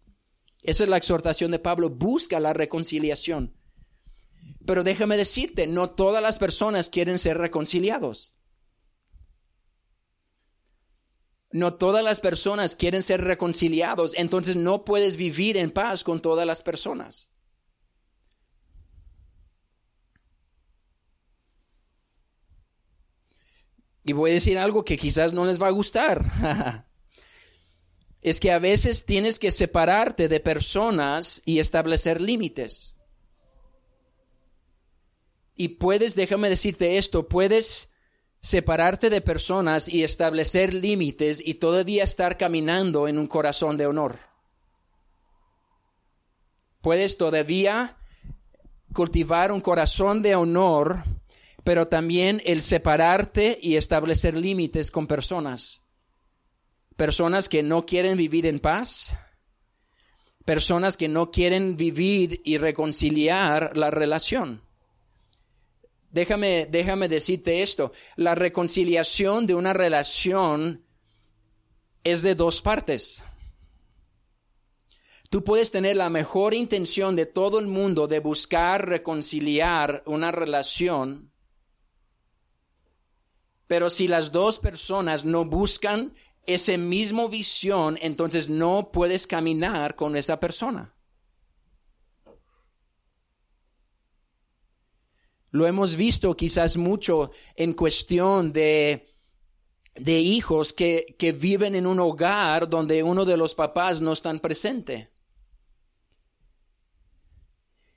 [0.66, 3.56] Esa es la exhortación de Pablo, busca la reconciliación.
[4.66, 8.36] Pero déjame decirte, no todas las personas quieren ser reconciliados.
[11.52, 16.44] No todas las personas quieren ser reconciliados, entonces no puedes vivir en paz con todas
[16.44, 17.32] las personas.
[24.02, 26.24] Y voy a decir algo que quizás no les va a gustar.
[28.26, 32.96] es que a veces tienes que separarte de personas y establecer límites.
[35.54, 37.92] Y puedes, déjame decirte esto, puedes
[38.40, 44.18] separarte de personas y establecer límites y todavía estar caminando en un corazón de honor.
[46.80, 47.96] Puedes todavía
[48.92, 51.04] cultivar un corazón de honor,
[51.62, 55.85] pero también el separarte y establecer límites con personas
[56.96, 59.16] personas que no quieren vivir en paz,
[60.44, 64.62] personas que no quieren vivir y reconciliar la relación.
[66.10, 70.86] Déjame, déjame decirte esto, la reconciliación de una relación
[72.04, 73.22] es de dos partes.
[75.28, 81.32] Tú puedes tener la mejor intención de todo el mundo de buscar reconciliar una relación,
[83.66, 86.14] pero si las dos personas no buscan
[86.46, 90.94] ese mismo visión, entonces no puedes caminar con esa persona.
[95.50, 99.08] Lo hemos visto quizás mucho en cuestión de,
[99.94, 104.32] de hijos que, que viven en un hogar donde uno de los papás no está
[104.38, 105.10] presente.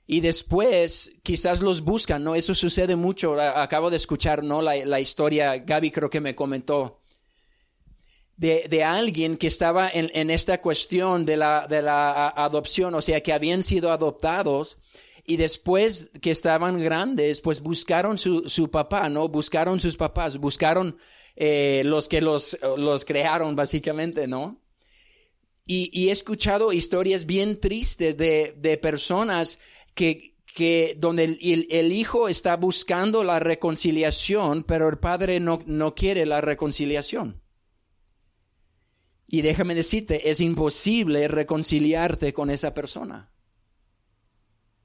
[0.06, 2.34] Y después quizás los buscan, ¿no?
[2.34, 3.40] Eso sucede mucho.
[3.40, 4.60] Acabo de escuchar, ¿no?
[4.60, 6.99] La, la historia, Gaby creo que me comentó
[8.40, 13.34] de, alguien que estaba en, esta cuestión de la, de la adopción, o sea, que
[13.34, 14.78] habían sido adoptados
[15.26, 19.28] y después que estaban grandes, pues buscaron su, su papá, ¿no?
[19.28, 20.96] Buscaron sus papás, buscaron
[21.36, 24.62] eh, los que los, los crearon, básicamente, ¿no?
[25.66, 29.60] Y, he escuchado historias bien tristes de, de personas
[29.94, 35.94] que, que donde el, el, hijo está buscando la reconciliación, pero el padre no, no
[35.94, 37.39] quiere la reconciliación.
[39.32, 43.30] Y déjame decirte, es imposible reconciliarte con esa persona.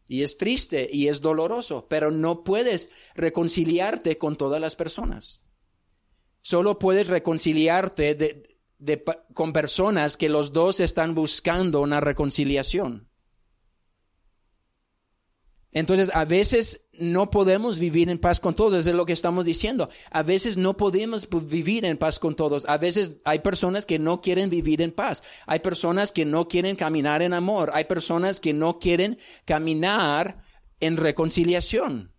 [0.07, 5.43] Y es triste y es doloroso, pero no puedes reconciliarte con todas las personas.
[6.41, 8.43] Solo puedes reconciliarte
[9.33, 13.09] con personas que los dos están buscando una reconciliación.
[15.71, 19.89] Entonces, a veces no podemos vivir en paz con todos, es lo que estamos diciendo.
[20.11, 22.65] A veces no podemos vivir en paz con todos.
[22.67, 25.23] A veces hay personas que no quieren vivir en paz.
[25.45, 27.71] Hay personas que no quieren caminar en amor.
[27.73, 30.43] Hay personas que no quieren caminar
[30.79, 32.13] en reconciliación.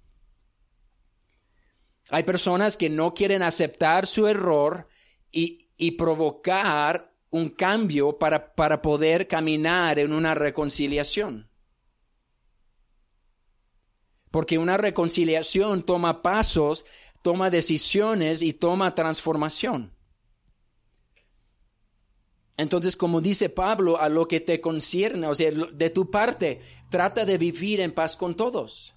[2.10, 4.88] Hay personas que no quieren aceptar su error
[5.32, 11.45] y, y provocar un cambio para, para poder caminar en una reconciliación.
[14.36, 16.84] Porque una reconciliación toma pasos,
[17.22, 19.94] toma decisiones y toma transformación.
[22.58, 26.60] Entonces, como dice Pablo, a lo que te concierne, o sea, de tu parte,
[26.90, 28.94] trata de vivir en paz con todos.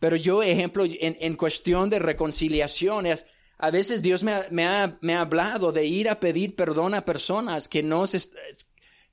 [0.00, 3.24] Pero yo, ejemplo, en, cuestión de reconciliaciones,
[3.56, 7.68] a veces Dios me ha, me, ha, hablado de ir a pedir perdón a personas
[7.68, 8.18] que no se,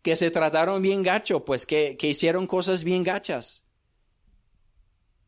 [0.01, 3.64] que se trataron bien gacho, pues que, que hicieron cosas bien gachas.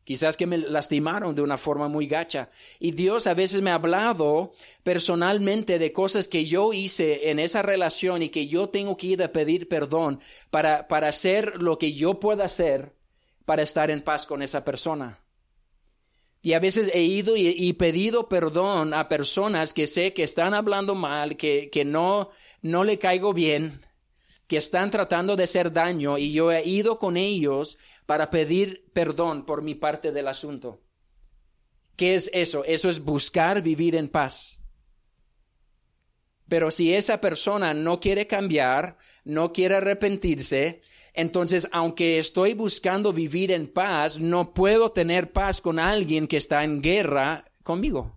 [0.08, 2.48] Quizás que me lastimaron de una forma muy gacha.
[2.80, 7.62] Y Dios a veces me ha hablado personalmente de cosas que yo hice en esa
[7.62, 11.92] relación y que yo tengo que ir a pedir perdón para, para hacer lo que
[11.92, 12.94] yo pueda hacer
[13.44, 15.20] para estar en paz con esa persona.
[16.42, 20.96] Y a veces he ido y, pedido perdón a personas que sé que están hablando
[20.96, 22.30] mal, que, que no,
[22.62, 23.82] no le caigo bien,
[24.48, 27.78] que están tratando de hacer daño y yo he ido con ellos
[28.08, 30.82] para pedir perdón por mi parte del asunto.
[31.96, 32.64] ¿Qué es eso?
[32.66, 34.64] Eso es buscar vivir en paz.
[36.48, 40.82] Pero si esa persona no quiere cambiar, no quiere arrepentirse,
[41.14, 46.64] entonces aunque estoy buscando vivir en paz, no puedo tener paz con alguien que está
[46.64, 48.17] en guerra conmigo.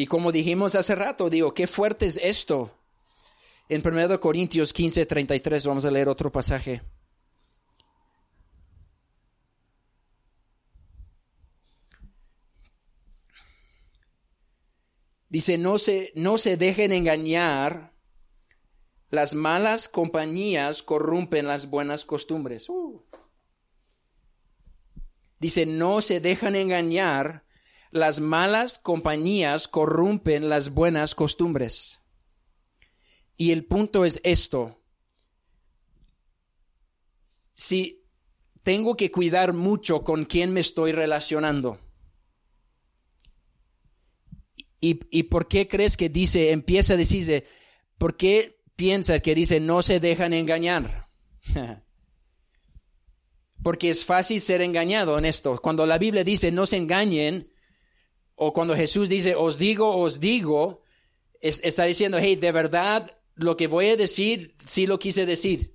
[0.00, 2.74] Y como dijimos hace rato, digo, qué fuerte es esto.
[3.68, 6.80] En 1 Corintios 15, 33, vamos a leer otro pasaje.
[15.28, 17.92] Dice, no se, no se dejen engañar,
[19.10, 22.70] las malas compañías corrompen las buenas costumbres.
[22.70, 23.04] Uh.
[25.38, 27.44] Dice, no se dejan engañar,
[27.90, 32.00] las malas compañías corrompen las buenas costumbres.
[33.36, 34.82] Y el punto es esto.
[37.54, 38.04] Si
[38.62, 41.78] tengo que cuidar mucho con quién me estoy relacionando.
[44.80, 47.46] ¿Y, ¿Y, por qué crees que dice, empieza a decirse,
[47.98, 51.08] por qué piensa que dice no se dejan engañar?
[53.62, 55.58] Porque es fácil ser engañado en esto.
[55.60, 57.52] Cuando la Biblia dice no se engañen,
[58.42, 60.80] o cuando Jesús dice, os digo, os digo,
[61.42, 65.74] está diciendo, hey, de verdad, lo que voy a decir, sí lo quise decir.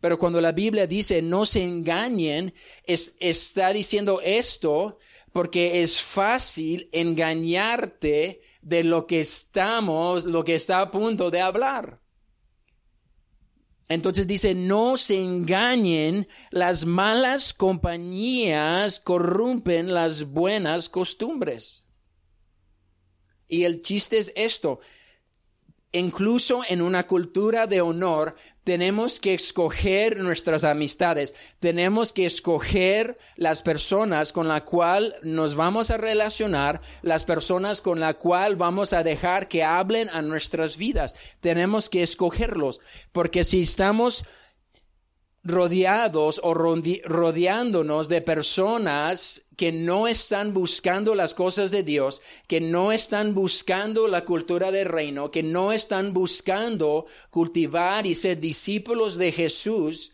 [0.00, 2.52] Pero cuando la Biblia dice, no se engañen,
[2.84, 4.98] está diciendo esto
[5.30, 12.00] porque es fácil engañarte de lo que estamos, lo que está a punto de hablar.
[13.92, 21.84] Entonces dice, no se engañen, las malas compañías corrompen las buenas costumbres.
[23.46, 24.80] Y el chiste es esto,
[25.92, 28.34] incluso en una cultura de honor,
[28.64, 35.90] tenemos que escoger nuestras amistades, tenemos que escoger las personas con las cuales nos vamos
[35.90, 41.14] a relacionar, las personas con las cuales vamos a dejar que hablen a nuestras vidas.
[41.40, 42.80] Tenemos que escogerlos,
[43.12, 44.24] porque si estamos
[45.44, 52.92] rodeados o rodeándonos de personas que no están buscando las cosas de Dios, que no
[52.92, 59.32] están buscando la cultura del reino, que no están buscando cultivar y ser discípulos de
[59.32, 60.12] Jesús.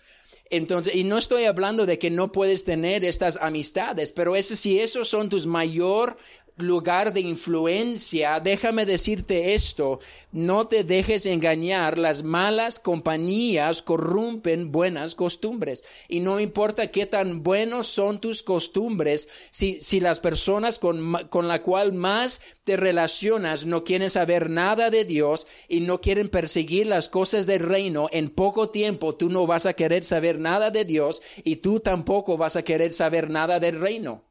[0.51, 4.81] Entonces, y no estoy hablando de que no puedes tener estas amistades, pero ese, si
[4.81, 6.17] esos son tus mayor
[6.59, 10.01] lugar de influencia, déjame decirte esto,
[10.33, 15.85] no te dejes engañar, las malas compañías corrompen buenas costumbres.
[16.09, 21.49] Y no importa qué tan buenos son tus costumbres, si, si las personas con, con
[21.49, 26.87] la cual más te relacionas no quieren saber nada de Dios y no quieren perseguir
[26.87, 30.85] las cosas del reino, en poco tiempo tú no vas a querer saber nada de
[30.85, 34.28] Dios y tú tampoco vas a querer saber nada del reino.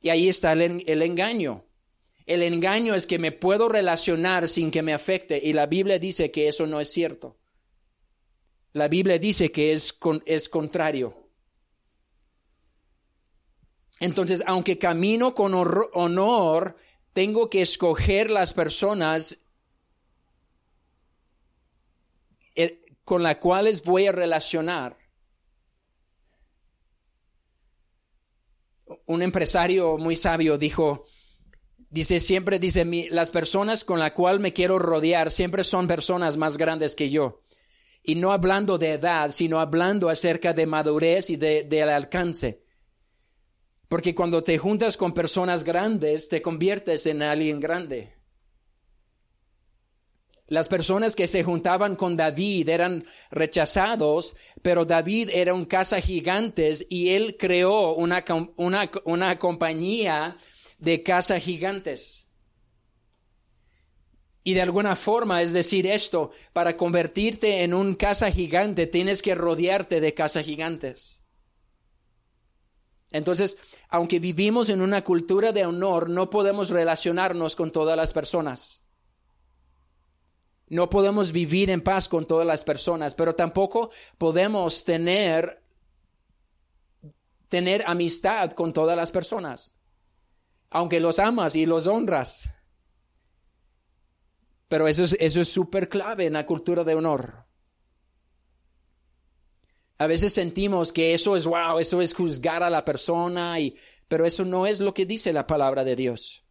[0.00, 1.64] Y ahí está el, engaño.
[2.26, 6.30] El engaño es que me puedo relacionar sin que me afecte y la Biblia dice
[6.30, 7.36] que eso no es cierto.
[8.72, 11.26] La Biblia dice que es, es contrario.
[13.98, 16.76] Entonces, aunque camino con honor,
[17.12, 19.46] tengo que escoger las personas
[22.54, 24.98] eh, con las cuales voy a relacionar.
[29.06, 31.04] Un empresario muy sabio dijo,
[31.90, 36.56] dice siempre, dice, las personas con las cuales me quiero rodear siempre son personas más
[36.56, 37.40] grandes que yo.
[38.02, 42.62] Y no hablando de edad, sino hablando acerca de madurez y de, del alcance.
[43.88, 48.15] Porque cuando te juntas con personas grandes, te conviertes en alguien grande.
[50.48, 56.86] Las personas que se juntaban con David eran rechazados, pero David era un casa gigantes
[56.88, 58.24] y él creó una,
[58.56, 60.36] una, una compañía
[60.78, 62.30] de casa gigantes.
[64.44, 69.34] Y de alguna forma, es decir, esto, para convertirte en un casa gigante, tienes que
[69.34, 71.24] rodearte de casa gigantes.
[73.10, 73.56] Entonces,
[73.88, 78.85] aunque vivimos en una cultura de honor, no podemos relacionarnos con todas las personas.
[80.68, 85.62] No podemos vivir en paz con todas las personas, pero tampoco podemos tener,
[87.48, 89.76] tener amistad con todas las personas,
[90.70, 92.50] aunque los amas y los honras.
[94.68, 97.46] Pero eso es eso es súper clave en la cultura de honor.
[99.98, 103.76] A veces sentimos que eso es wow, eso es juzgar a la persona, y,
[104.08, 106.45] pero eso no es lo que dice la palabra de Dios.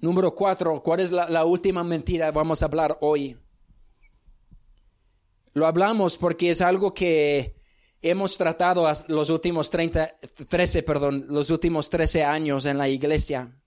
[0.00, 3.36] Número cuatro, ¿cuál es la, última mentira vamos a hablar hoy?
[5.54, 7.56] Lo hablamos porque es algo que
[8.02, 10.18] hemos tratado los últimos 30,
[10.48, 13.58] 13, perdón, los últimos 13 años en la iglesia.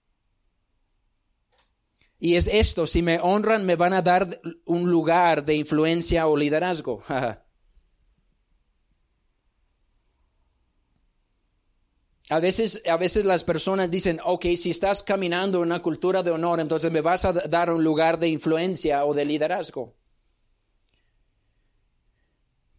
[2.19, 6.37] Y es esto, si me honran me van a dar un lugar de influencia o
[6.37, 7.01] liderazgo.
[12.29, 16.29] A veces, a veces las personas dicen, ok, si estás caminando en una cultura de
[16.29, 19.95] honor, entonces me vas a dar un lugar de influencia o de liderazgo.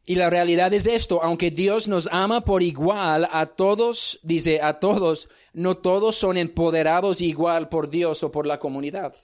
[0.07, 4.79] Y la realidad es esto, aunque Dios nos ama por igual, a todos, dice, a
[4.79, 9.17] todos, no todos son empoderados igual por Dios o por la comunidad.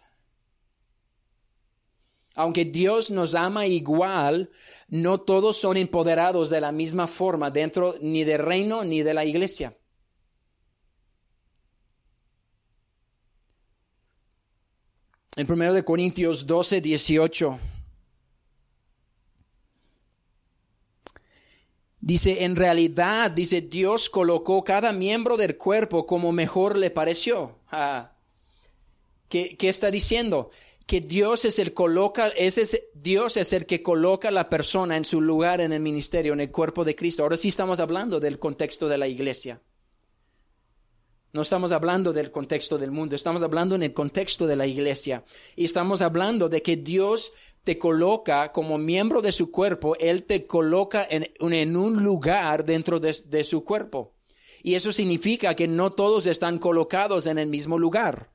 [2.35, 4.51] Aunque Dios nos ama igual,
[4.89, 9.25] no todos son empoderados de la misma forma dentro ni del reino ni de la
[9.25, 9.77] iglesia.
[15.39, 17.61] En 1 de Corintios 12, 18.
[22.01, 27.59] Dice, en realidad, dice, Dios colocó cada miembro del cuerpo como mejor le pareció.
[27.71, 28.13] Ah.
[29.29, 30.51] ¿Qué, ¿Qué, está diciendo?
[30.87, 32.33] Que Dios es el coloca,
[32.95, 36.41] Dios es el que coloca a la persona en su lugar en el ministerio, en
[36.41, 37.25] el cuerpo de Cristo.
[37.25, 39.61] Ahora sí estamos hablando del contexto de la iglesia.
[41.37, 45.23] No estamos hablando del contexto del mundo, estamos hablando en el contexto de la iglesia.
[45.55, 47.33] Y estamos hablando de que Dios
[47.63, 53.45] te coloca como miembro de su cuerpo, Él te coloca en, un lugar dentro de,
[53.45, 54.15] su cuerpo.
[54.63, 58.31] Y eso significa que no todos están colocados en el mismo lugar.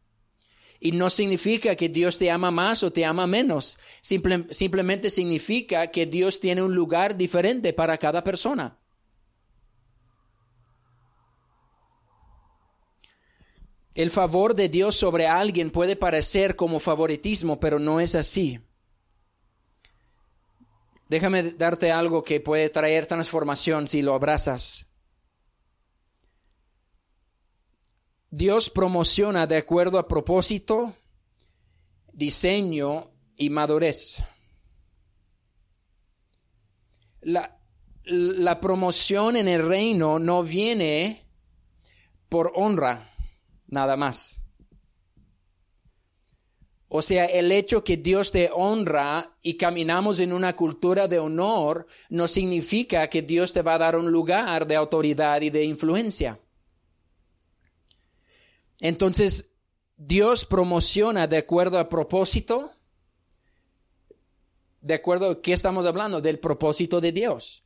[0.79, 3.79] Y no significa que Dios te ama más o te ama menos.
[4.03, 8.77] simplemente significa que Dios tiene un lugar diferente para cada persona.
[13.93, 18.59] El favor de Dios sobre alguien puede parecer como favoritismo, pero no es así.
[21.09, 24.87] Déjame darte algo que puede traer transformación si lo abrazas.
[28.29, 30.95] Dios promociona de acuerdo a propósito,
[32.13, 34.23] diseño y madurez.
[37.19, 37.59] La,
[38.05, 41.25] la promoción en el reino no viene
[42.29, 43.10] por honra
[43.71, 44.43] nada más.
[46.93, 51.87] O sea, el hecho que Dios te honra y caminamos en una cultura de honor
[52.09, 56.37] no significa que Dios te va a dar un lugar de autoridad y de influencia.
[58.79, 59.53] Entonces,
[59.95, 62.73] Dios promociona de acuerdo a propósito.
[64.81, 66.19] ¿De acuerdo a qué estamos hablando?
[66.19, 67.63] Del propósito de Dios.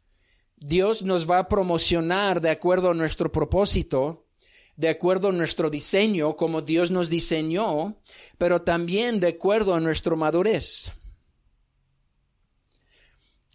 [0.56, 4.25] Dios nos va a promocionar de acuerdo a nuestro propósito
[4.76, 7.96] de acuerdo a nuestro diseño, como Dios nos diseñó,
[8.38, 10.92] pero también de acuerdo a nuestra madurez.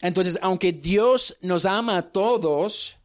[0.00, 2.96] Entonces, aunque Dios nos ama a todos,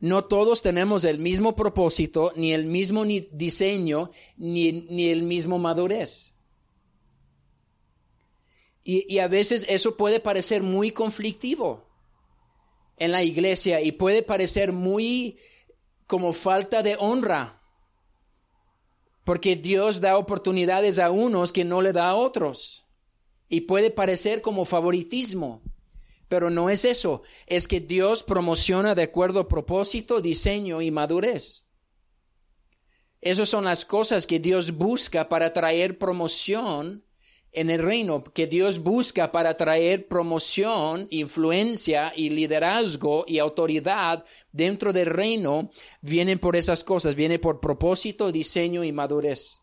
[0.00, 6.34] no todos tenemos el mismo propósito, ni el mismo diseño, ni, ni el mismo madurez.
[8.82, 11.90] Y, y a veces eso puede parecer muy conflictivo
[12.96, 15.38] en la iglesia y puede parecer muy
[16.06, 17.60] como falta de honra.
[19.24, 22.84] Porque Dios da oportunidades a unos que no le da a otros.
[23.48, 25.62] Y puede parecer como favoritismo.
[26.28, 27.22] Pero no es eso.
[27.46, 31.70] Es que Dios promociona de acuerdo a propósito, diseño y madurez.
[33.20, 37.04] Esas son las cosas que Dios busca para traer promoción
[37.54, 44.92] en el reino, que Dios busca para traer promoción, influencia y liderazgo y autoridad dentro
[44.92, 49.60] del reino, vienen por esas cosas, viene por propósito, diseño y madurez.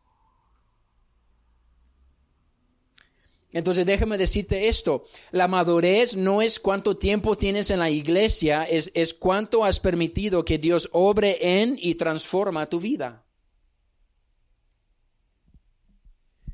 [3.54, 8.92] Entonces déjame decirte esto, la madurez no es cuánto tiempo tienes en la iglesia, es,
[8.94, 13.26] es cuánto has permitido que Dios obre en y transforma tu vida.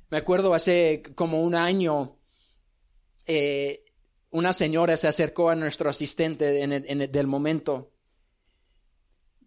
[0.10, 2.18] Me acuerdo hace como un año,
[3.26, 3.84] eh,
[4.30, 7.92] una señora se acercó a nuestro asistente en el, del momento.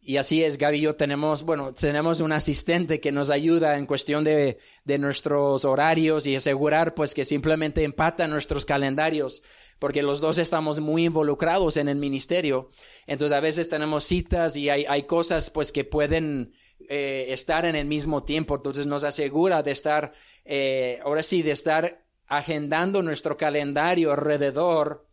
[0.02, 3.84] Y así es, Gaby y yo tenemos, bueno, tenemos un asistente que nos ayuda en
[3.84, 9.42] cuestión de, de nuestros horarios y asegurar pues que simplemente empata nuestros calendarios,
[9.78, 12.70] porque los dos estamos muy involucrados en el ministerio.
[13.06, 16.54] Entonces a veces tenemos citas y hay, hay cosas pues que pueden
[16.92, 20.12] eh, estar en el mismo tiempo, entonces nos asegura de estar
[20.44, 25.06] eh, ahora sí, de estar agendando nuestro calendario alrededor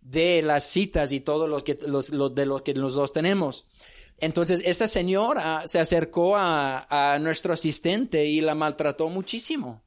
[0.00, 3.68] de las citas y todo lo que, los, de lo que los dos tenemos.
[4.18, 9.84] Entonces, esa señora se acercó a, a nuestro asistente y la maltrató muchísimo.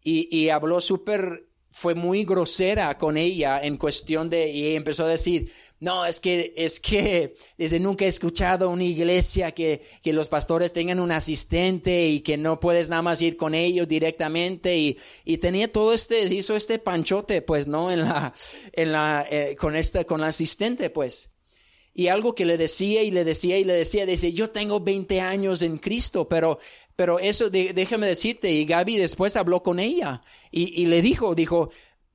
[0.00, 5.08] Y, y habló súper, fue muy grosera con ella en cuestión de, y empezó a
[5.08, 10.28] decir, no, es que, es que, desde nunca he escuchado una iglesia que, que los
[10.28, 14.98] pastores tengan un asistente y que no puedes nada más ir con ellos directamente y,
[15.24, 17.90] y tenía todo este, hizo este panchote, pues, ¿no?
[17.90, 18.34] En la,
[18.74, 21.30] en la, eh, con esta, con la asistente, pues.
[21.94, 25.18] Y algo que le decía y le decía y le decía, dice, yo tengo 20
[25.22, 26.58] años en Cristo, pero,
[26.94, 31.70] pero eso, déjame decirte, y Gaby después habló con ella y, y le dijo, dijo,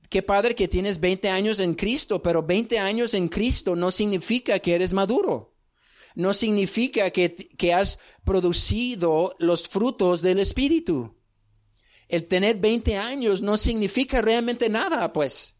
[0.08, 4.58] Qué padre que tienes 20 años en Cristo, pero 20 años en Cristo no significa
[4.58, 5.54] que eres maduro.
[6.14, 11.16] No significa que, que has producido los frutos del Espíritu.
[12.08, 15.56] El tener 20 años no significa realmente nada, pues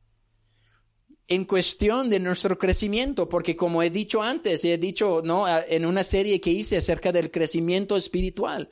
[1.28, 6.04] en cuestión de nuestro crecimiento, porque como he dicho antes, he dicho no en una
[6.04, 8.70] serie que hice acerca del crecimiento espiritual,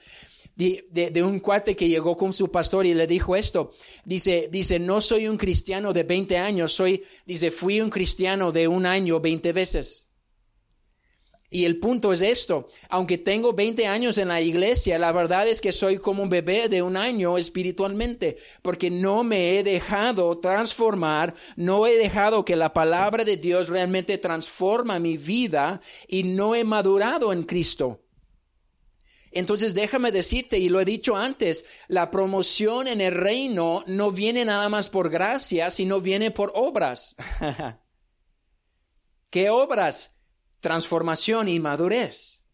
[0.57, 3.71] de, un cuate que llegó con su pastor y le dijo esto.
[4.05, 8.69] Dice, dice, no soy un cristiano de 20 años, soy, dice, fui un cristiano de
[8.69, 10.11] un año 20 veces.
[11.51, 15.61] Y el punto es esto, aunque tengo 20 años en la iglesia, la verdad es
[15.61, 21.33] que soy como un bebé de un año espiritualmente, porque no me he dejado transformar,
[21.55, 26.65] no he dejado que la palabra de Dios realmente transforma mi vida y no he
[26.65, 28.04] madurado en Cristo.
[29.35, 34.45] Entonces déjame decirte, y lo he dicho antes, la promoción en el reino no viene
[34.45, 37.16] nada más por gracia, sino viene por obras.
[39.30, 40.20] ¿Qué obras?
[40.61, 42.45] Transformación y madurez.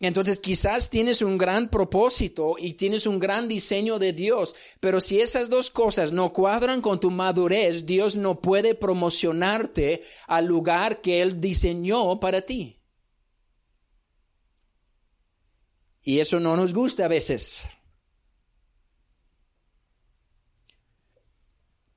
[0.00, 5.20] Entonces quizás tienes un gran propósito y tienes un gran diseño de Dios, pero si
[5.20, 11.20] esas dos cosas no cuadran con tu madurez, Dios no puede promocionarte al lugar que
[11.22, 12.77] Él diseñó para ti.
[16.08, 17.66] Y eso no nos gusta a veces.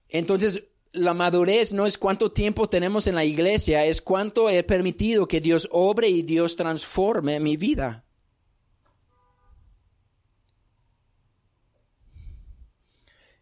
[0.09, 5.29] Entonces, la madurez no es cuánto tiempo tenemos en la iglesia, es cuánto he permitido
[5.29, 8.03] que Dios obre y Dios transforme mi vida.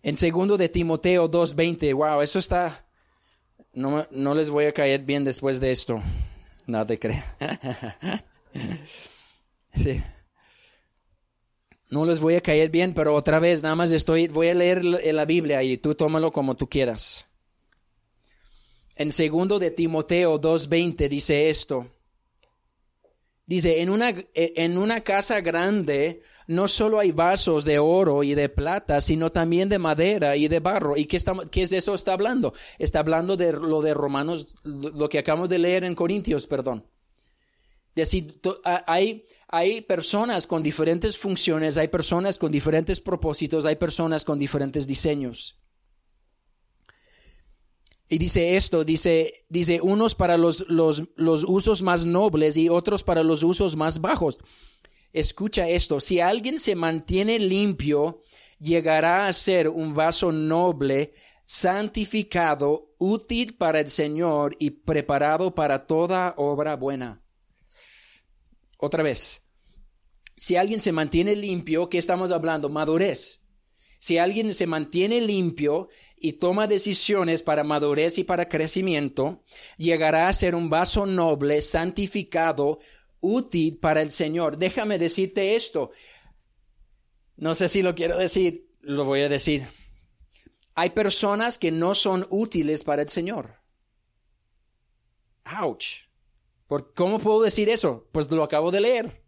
[0.04, 2.88] En segundo de Timoteo 2.20, wow, eso está,
[3.74, 6.00] no, no les voy a caer bien después de esto.
[6.68, 7.24] No te creo.
[9.74, 10.00] sí
[11.90, 14.84] no les voy a caer bien, pero otra vez, nada más estoy, voy a leer
[14.86, 17.26] la Biblia y tú tómalo como tú quieras.
[18.96, 21.88] En segundo de Timoteo 2.20 dice esto.
[23.46, 28.50] Dice, en una, en una casa grande no solo hay vasos de oro y de
[28.50, 30.98] plata, sino también de madera y de barro.
[30.98, 32.54] ¿Y qué, está, qué es eso está hablando?
[32.78, 36.86] Está hablando de lo de Romanos, lo que acabamos de leer en Corintios, perdón.
[38.02, 44.39] Decir, hay, hay personas con diferentes funciones, hay personas con diferentes propósitos, hay personas con
[44.39, 45.60] diferentes diseños.
[48.10, 53.04] Y dice esto, dice, dice unos para los, los, los usos más nobles y otros
[53.04, 54.39] para los usos más bajos.
[55.14, 58.22] Escucha esto, si alguien se mantiene limpio,
[58.60, 61.14] llegará a ser un vaso noble,
[61.45, 67.22] santificado, útil para el Señor y preparado para toda obra buena.
[68.82, 69.42] Otra vez,
[70.38, 72.70] si alguien se mantiene limpio, ¿qué estamos hablando?
[72.70, 73.42] Madurez.
[74.00, 79.44] Si alguien se mantiene limpio y toma decisiones para madurez y para crecimiento,
[79.78, 82.80] llegará a ser un vaso noble, santificado,
[83.20, 84.58] útil para el Señor.
[84.58, 85.92] Déjame decirte esto.
[87.36, 89.68] No sé si lo quiero decir, lo voy a decir.
[90.76, 93.60] Hay personas que no son útiles para el Señor.
[95.62, 96.09] Ouch.
[96.70, 98.08] ¿Por ¿Cómo puedo decir eso?
[98.12, 99.24] Pues lo acabo de leer.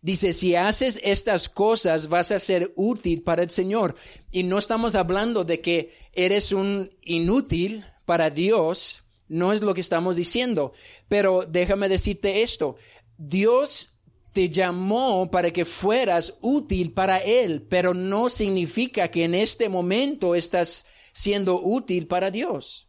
[0.00, 3.94] Dice, si haces estas cosas vas a ser útil para el Señor.
[4.32, 9.82] Y no estamos hablando de que eres un inútil para Dios, no es lo que
[9.82, 10.72] estamos diciendo.
[11.08, 12.76] Pero déjame decirte esto,
[13.18, 14.00] Dios
[14.32, 20.34] te llamó para que fueras útil para Él, pero no significa que en este momento
[20.34, 22.88] estás siendo útil para Dios.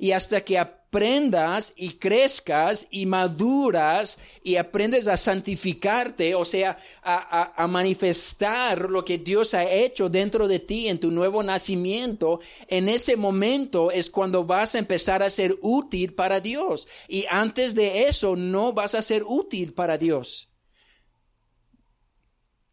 [0.00, 0.58] Y hasta que
[0.90, 9.18] aprendas y crezcas y maduras y aprendes a santificarte, o sea, a, manifestar lo que
[9.18, 14.44] Dios ha hecho dentro de ti en tu nuevo nacimiento, en ese momento es cuando
[14.44, 16.88] vas a empezar a ser útil para Dios.
[17.06, 20.48] Y antes de eso no vas a ser útil para Dios.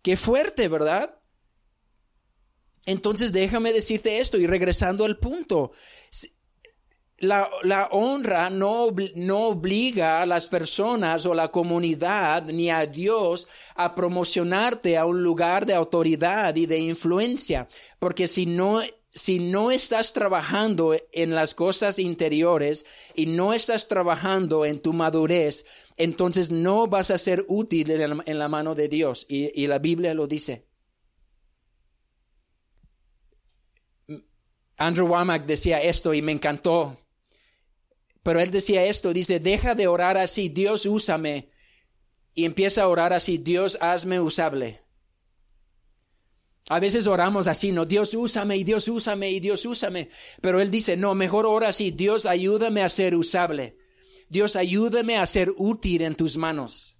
[0.01, 1.19] Qué fuerte, ¿verdad?
[2.87, 5.73] Entonces déjame decirte esto y regresando al punto,
[7.19, 13.47] la, la, honra no, no obliga a las personas o la comunidad ni a Dios
[13.75, 17.67] a promocionarte a un lugar de autoridad y de influencia,
[17.99, 18.81] porque si no
[19.17, 25.65] si no estás trabajando en las cosas interiores y no estás trabajando en tu madurez,
[25.97, 29.25] entonces no vas a ser útil en la, mano de Dios.
[29.27, 30.67] Y, la Biblia lo dice.
[34.77, 36.97] Andrew Womack decía esto y me encantó.
[38.27, 41.49] Pero él decía esto, dice, deja de orar así, Dios úsame.
[42.33, 44.81] Y empieza a orar así, Dios hazme usable.
[46.67, 50.09] A veces oramos así, no, Dios úsame y Dios úsame y Dios úsame.
[50.41, 53.77] Pero él dice, no, mejor ora así, Dios ayúdame a ser usable.
[54.27, 56.96] Dios ayúdame a ser útil en tus manos.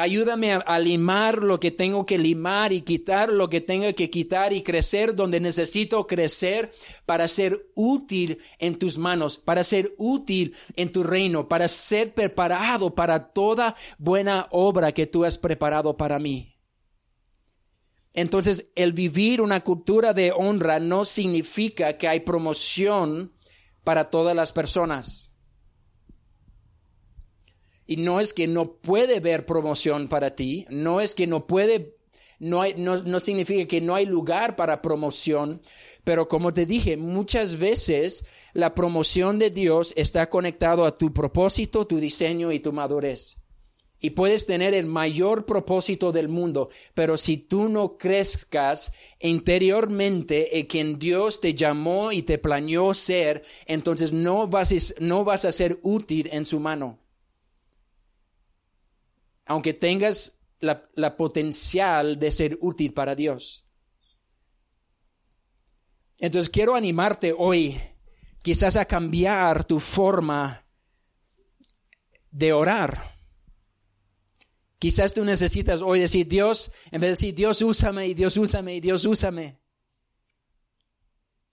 [0.00, 4.50] Ayúdame a, limar lo que tengo que limar y quitar lo que tengo que quitar
[4.54, 6.72] y crecer donde necesito crecer
[7.04, 12.94] para ser útil en tus manos, para ser útil en tu reino, para ser preparado
[12.94, 16.56] para toda buena obra que tú has preparado para mí.
[18.14, 23.34] Entonces, el vivir una cultura de honra no significa que hay promoción
[23.84, 25.29] para todas las personas.
[27.90, 31.96] Y no es que no puede ver promoción para ti, no es que no puede,
[32.38, 35.60] no, hay, no, no significa que no hay lugar para promoción,
[36.04, 41.84] pero como te dije, muchas veces la promoción de Dios está conectado a tu propósito,
[41.84, 43.38] tu diseño y tu madurez.
[43.98, 50.66] Y puedes tener el mayor propósito del mundo, pero si tú no crezcas interiormente en
[50.66, 55.80] quien Dios te llamó y te planeó ser, entonces no vas, no vas a ser
[55.82, 56.99] útil en su mano
[59.50, 63.66] aunque tengas la, potencial de ser útil para Dios.
[66.20, 67.76] Entonces quiero animarte hoy
[68.44, 70.64] quizás a cambiar tu forma
[72.30, 73.18] de orar.
[74.78, 78.76] Quizás tú necesitas hoy decir, Dios, en vez de decir, Dios úsame y Dios úsame
[78.76, 79.58] y Dios úsame.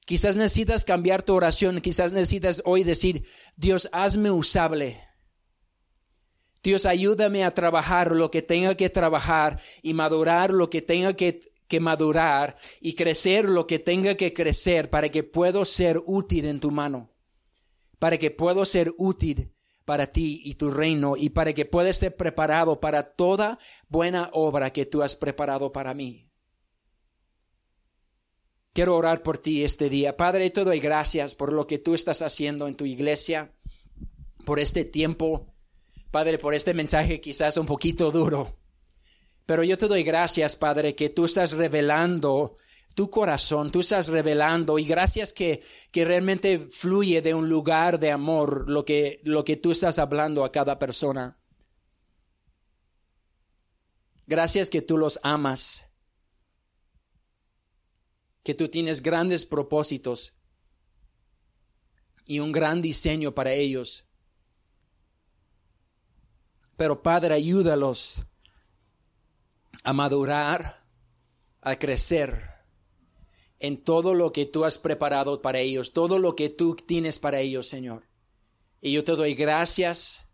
[0.05, 3.25] Quizás necesitas cambiar tu oración, quizás necesitas hoy decir,
[3.55, 5.06] Dios, hazme usable.
[6.63, 11.39] Dios, ayúdame a trabajar lo que tenga que trabajar y madurar lo que tenga que,
[11.79, 16.71] madurar y crecer lo que tenga que crecer para que puedo ser útil en tu
[16.71, 17.13] mano,
[17.99, 19.53] para que puedo ser útil
[19.85, 24.71] para ti y tu reino y para que pueda estar preparado para toda buena obra
[24.71, 26.27] que tú has preparado para mí.
[28.73, 30.15] Quiero orar por ti este día.
[30.15, 33.53] Padre, te doy gracias por lo que tú estás haciendo en tu iglesia,
[34.45, 35.56] por este tiempo
[36.11, 38.57] Padre, por este mensaje quizás un poquito duro.
[39.45, 42.57] Pero yo te doy gracias, Padre, que tú estás revelando
[42.97, 48.11] tu corazón, tú estás revelando y gracias que, que realmente fluye de un lugar de
[48.11, 51.37] amor lo que, lo que tú estás hablando a cada persona.
[54.25, 55.85] Gracias que tú los amas,
[58.43, 60.33] que tú tienes grandes propósitos
[62.25, 64.06] y un gran diseño para ellos.
[66.77, 68.23] Pero Padre, ayúdalos
[69.83, 70.85] a madurar,
[71.61, 72.51] a crecer
[73.59, 77.39] en todo lo que tú has preparado para ellos, todo lo que tú tienes para
[77.39, 78.03] ellos, Señor.
[78.79, 80.25] Y yo te doy gracias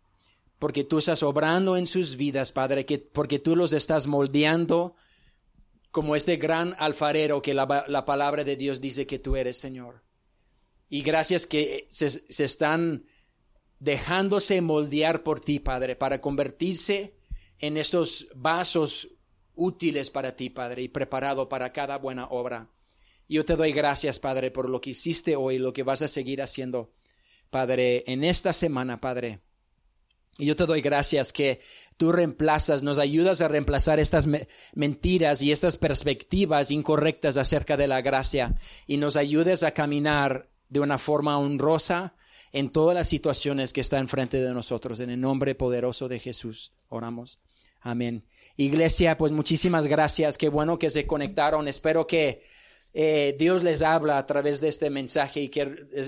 [0.58, 4.94] porque tú estás obrando en sus vidas, Padre, que, porque tú los estás moldeando
[5.90, 10.02] como este gran alfarero que la, la palabra de Dios dice que tú eres, Señor.
[10.90, 13.06] Y gracias que se, se están
[13.84, 17.18] dejándose moldear por ti, Padre, para convertirse
[17.58, 19.10] en estos vasos
[19.54, 22.70] útiles para ti, Padre, y preparado para cada buena obra.
[23.28, 26.40] Yo te doy gracias, Padre, por lo que hiciste hoy, lo que vas a seguir
[26.40, 26.94] haciendo,
[27.50, 29.40] Padre, en esta semana, Padre.
[30.38, 31.60] Y yo te doy gracias que
[31.98, 34.26] tú reemplazas, nos ayudas a reemplazar estas
[34.72, 38.56] mentiras y estas perspectivas incorrectas acerca de la gracia
[38.86, 42.16] y nos ayudes a caminar de una forma honrosa
[42.54, 45.00] en todas las situaciones que están enfrente de nosotros.
[45.00, 47.40] En el nombre poderoso de Jesús, oramos.
[47.80, 48.24] Amén.
[48.56, 50.38] Iglesia, pues muchísimas gracias.
[50.38, 51.66] Qué bueno que se conectaron.
[51.66, 52.44] Espero que
[52.94, 55.64] eh, Dios les habla a través de este mensaje y que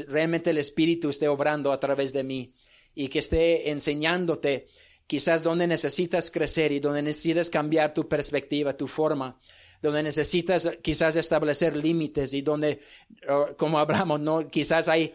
[0.06, 2.54] realmente el Espíritu esté obrando a través de mí
[2.94, 4.68] y que esté enseñándote
[5.08, 9.36] quizás donde necesitas crecer y donde necesitas cambiar tu perspectiva, tu forma,
[9.82, 12.82] donde necesitas quizás establecer límites y donde,
[13.28, 15.12] oh, como hablamos, no, quizás hay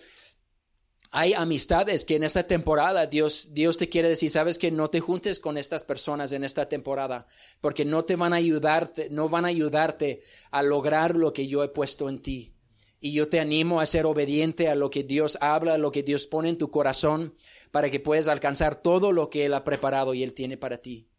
[1.12, 5.02] hay amistades que en esta temporada Dios, Dios te quiere decir, sabes que no te
[5.02, 7.28] juntes con estas personas en esta temporada,
[7.60, 11.64] porque no te van a ayudarte, no van a ayudarte a lograr lo que yo
[11.64, 12.56] he puesto en ti.
[13.02, 16.04] Y yo te animo a ser obediente a lo que Dios habla, a lo que
[16.04, 17.36] Dios pone en tu corazón,
[17.72, 21.10] para que puedas alcanzar todo lo que Él ha preparado y Él tiene para ti.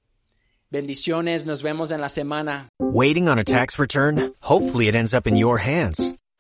[0.71, 2.71] Bendiciones, nos vemos en la semana.
[2.79, 4.33] Waiting on a tax return?
[4.41, 6.15] Hopefully it ends up in your hands.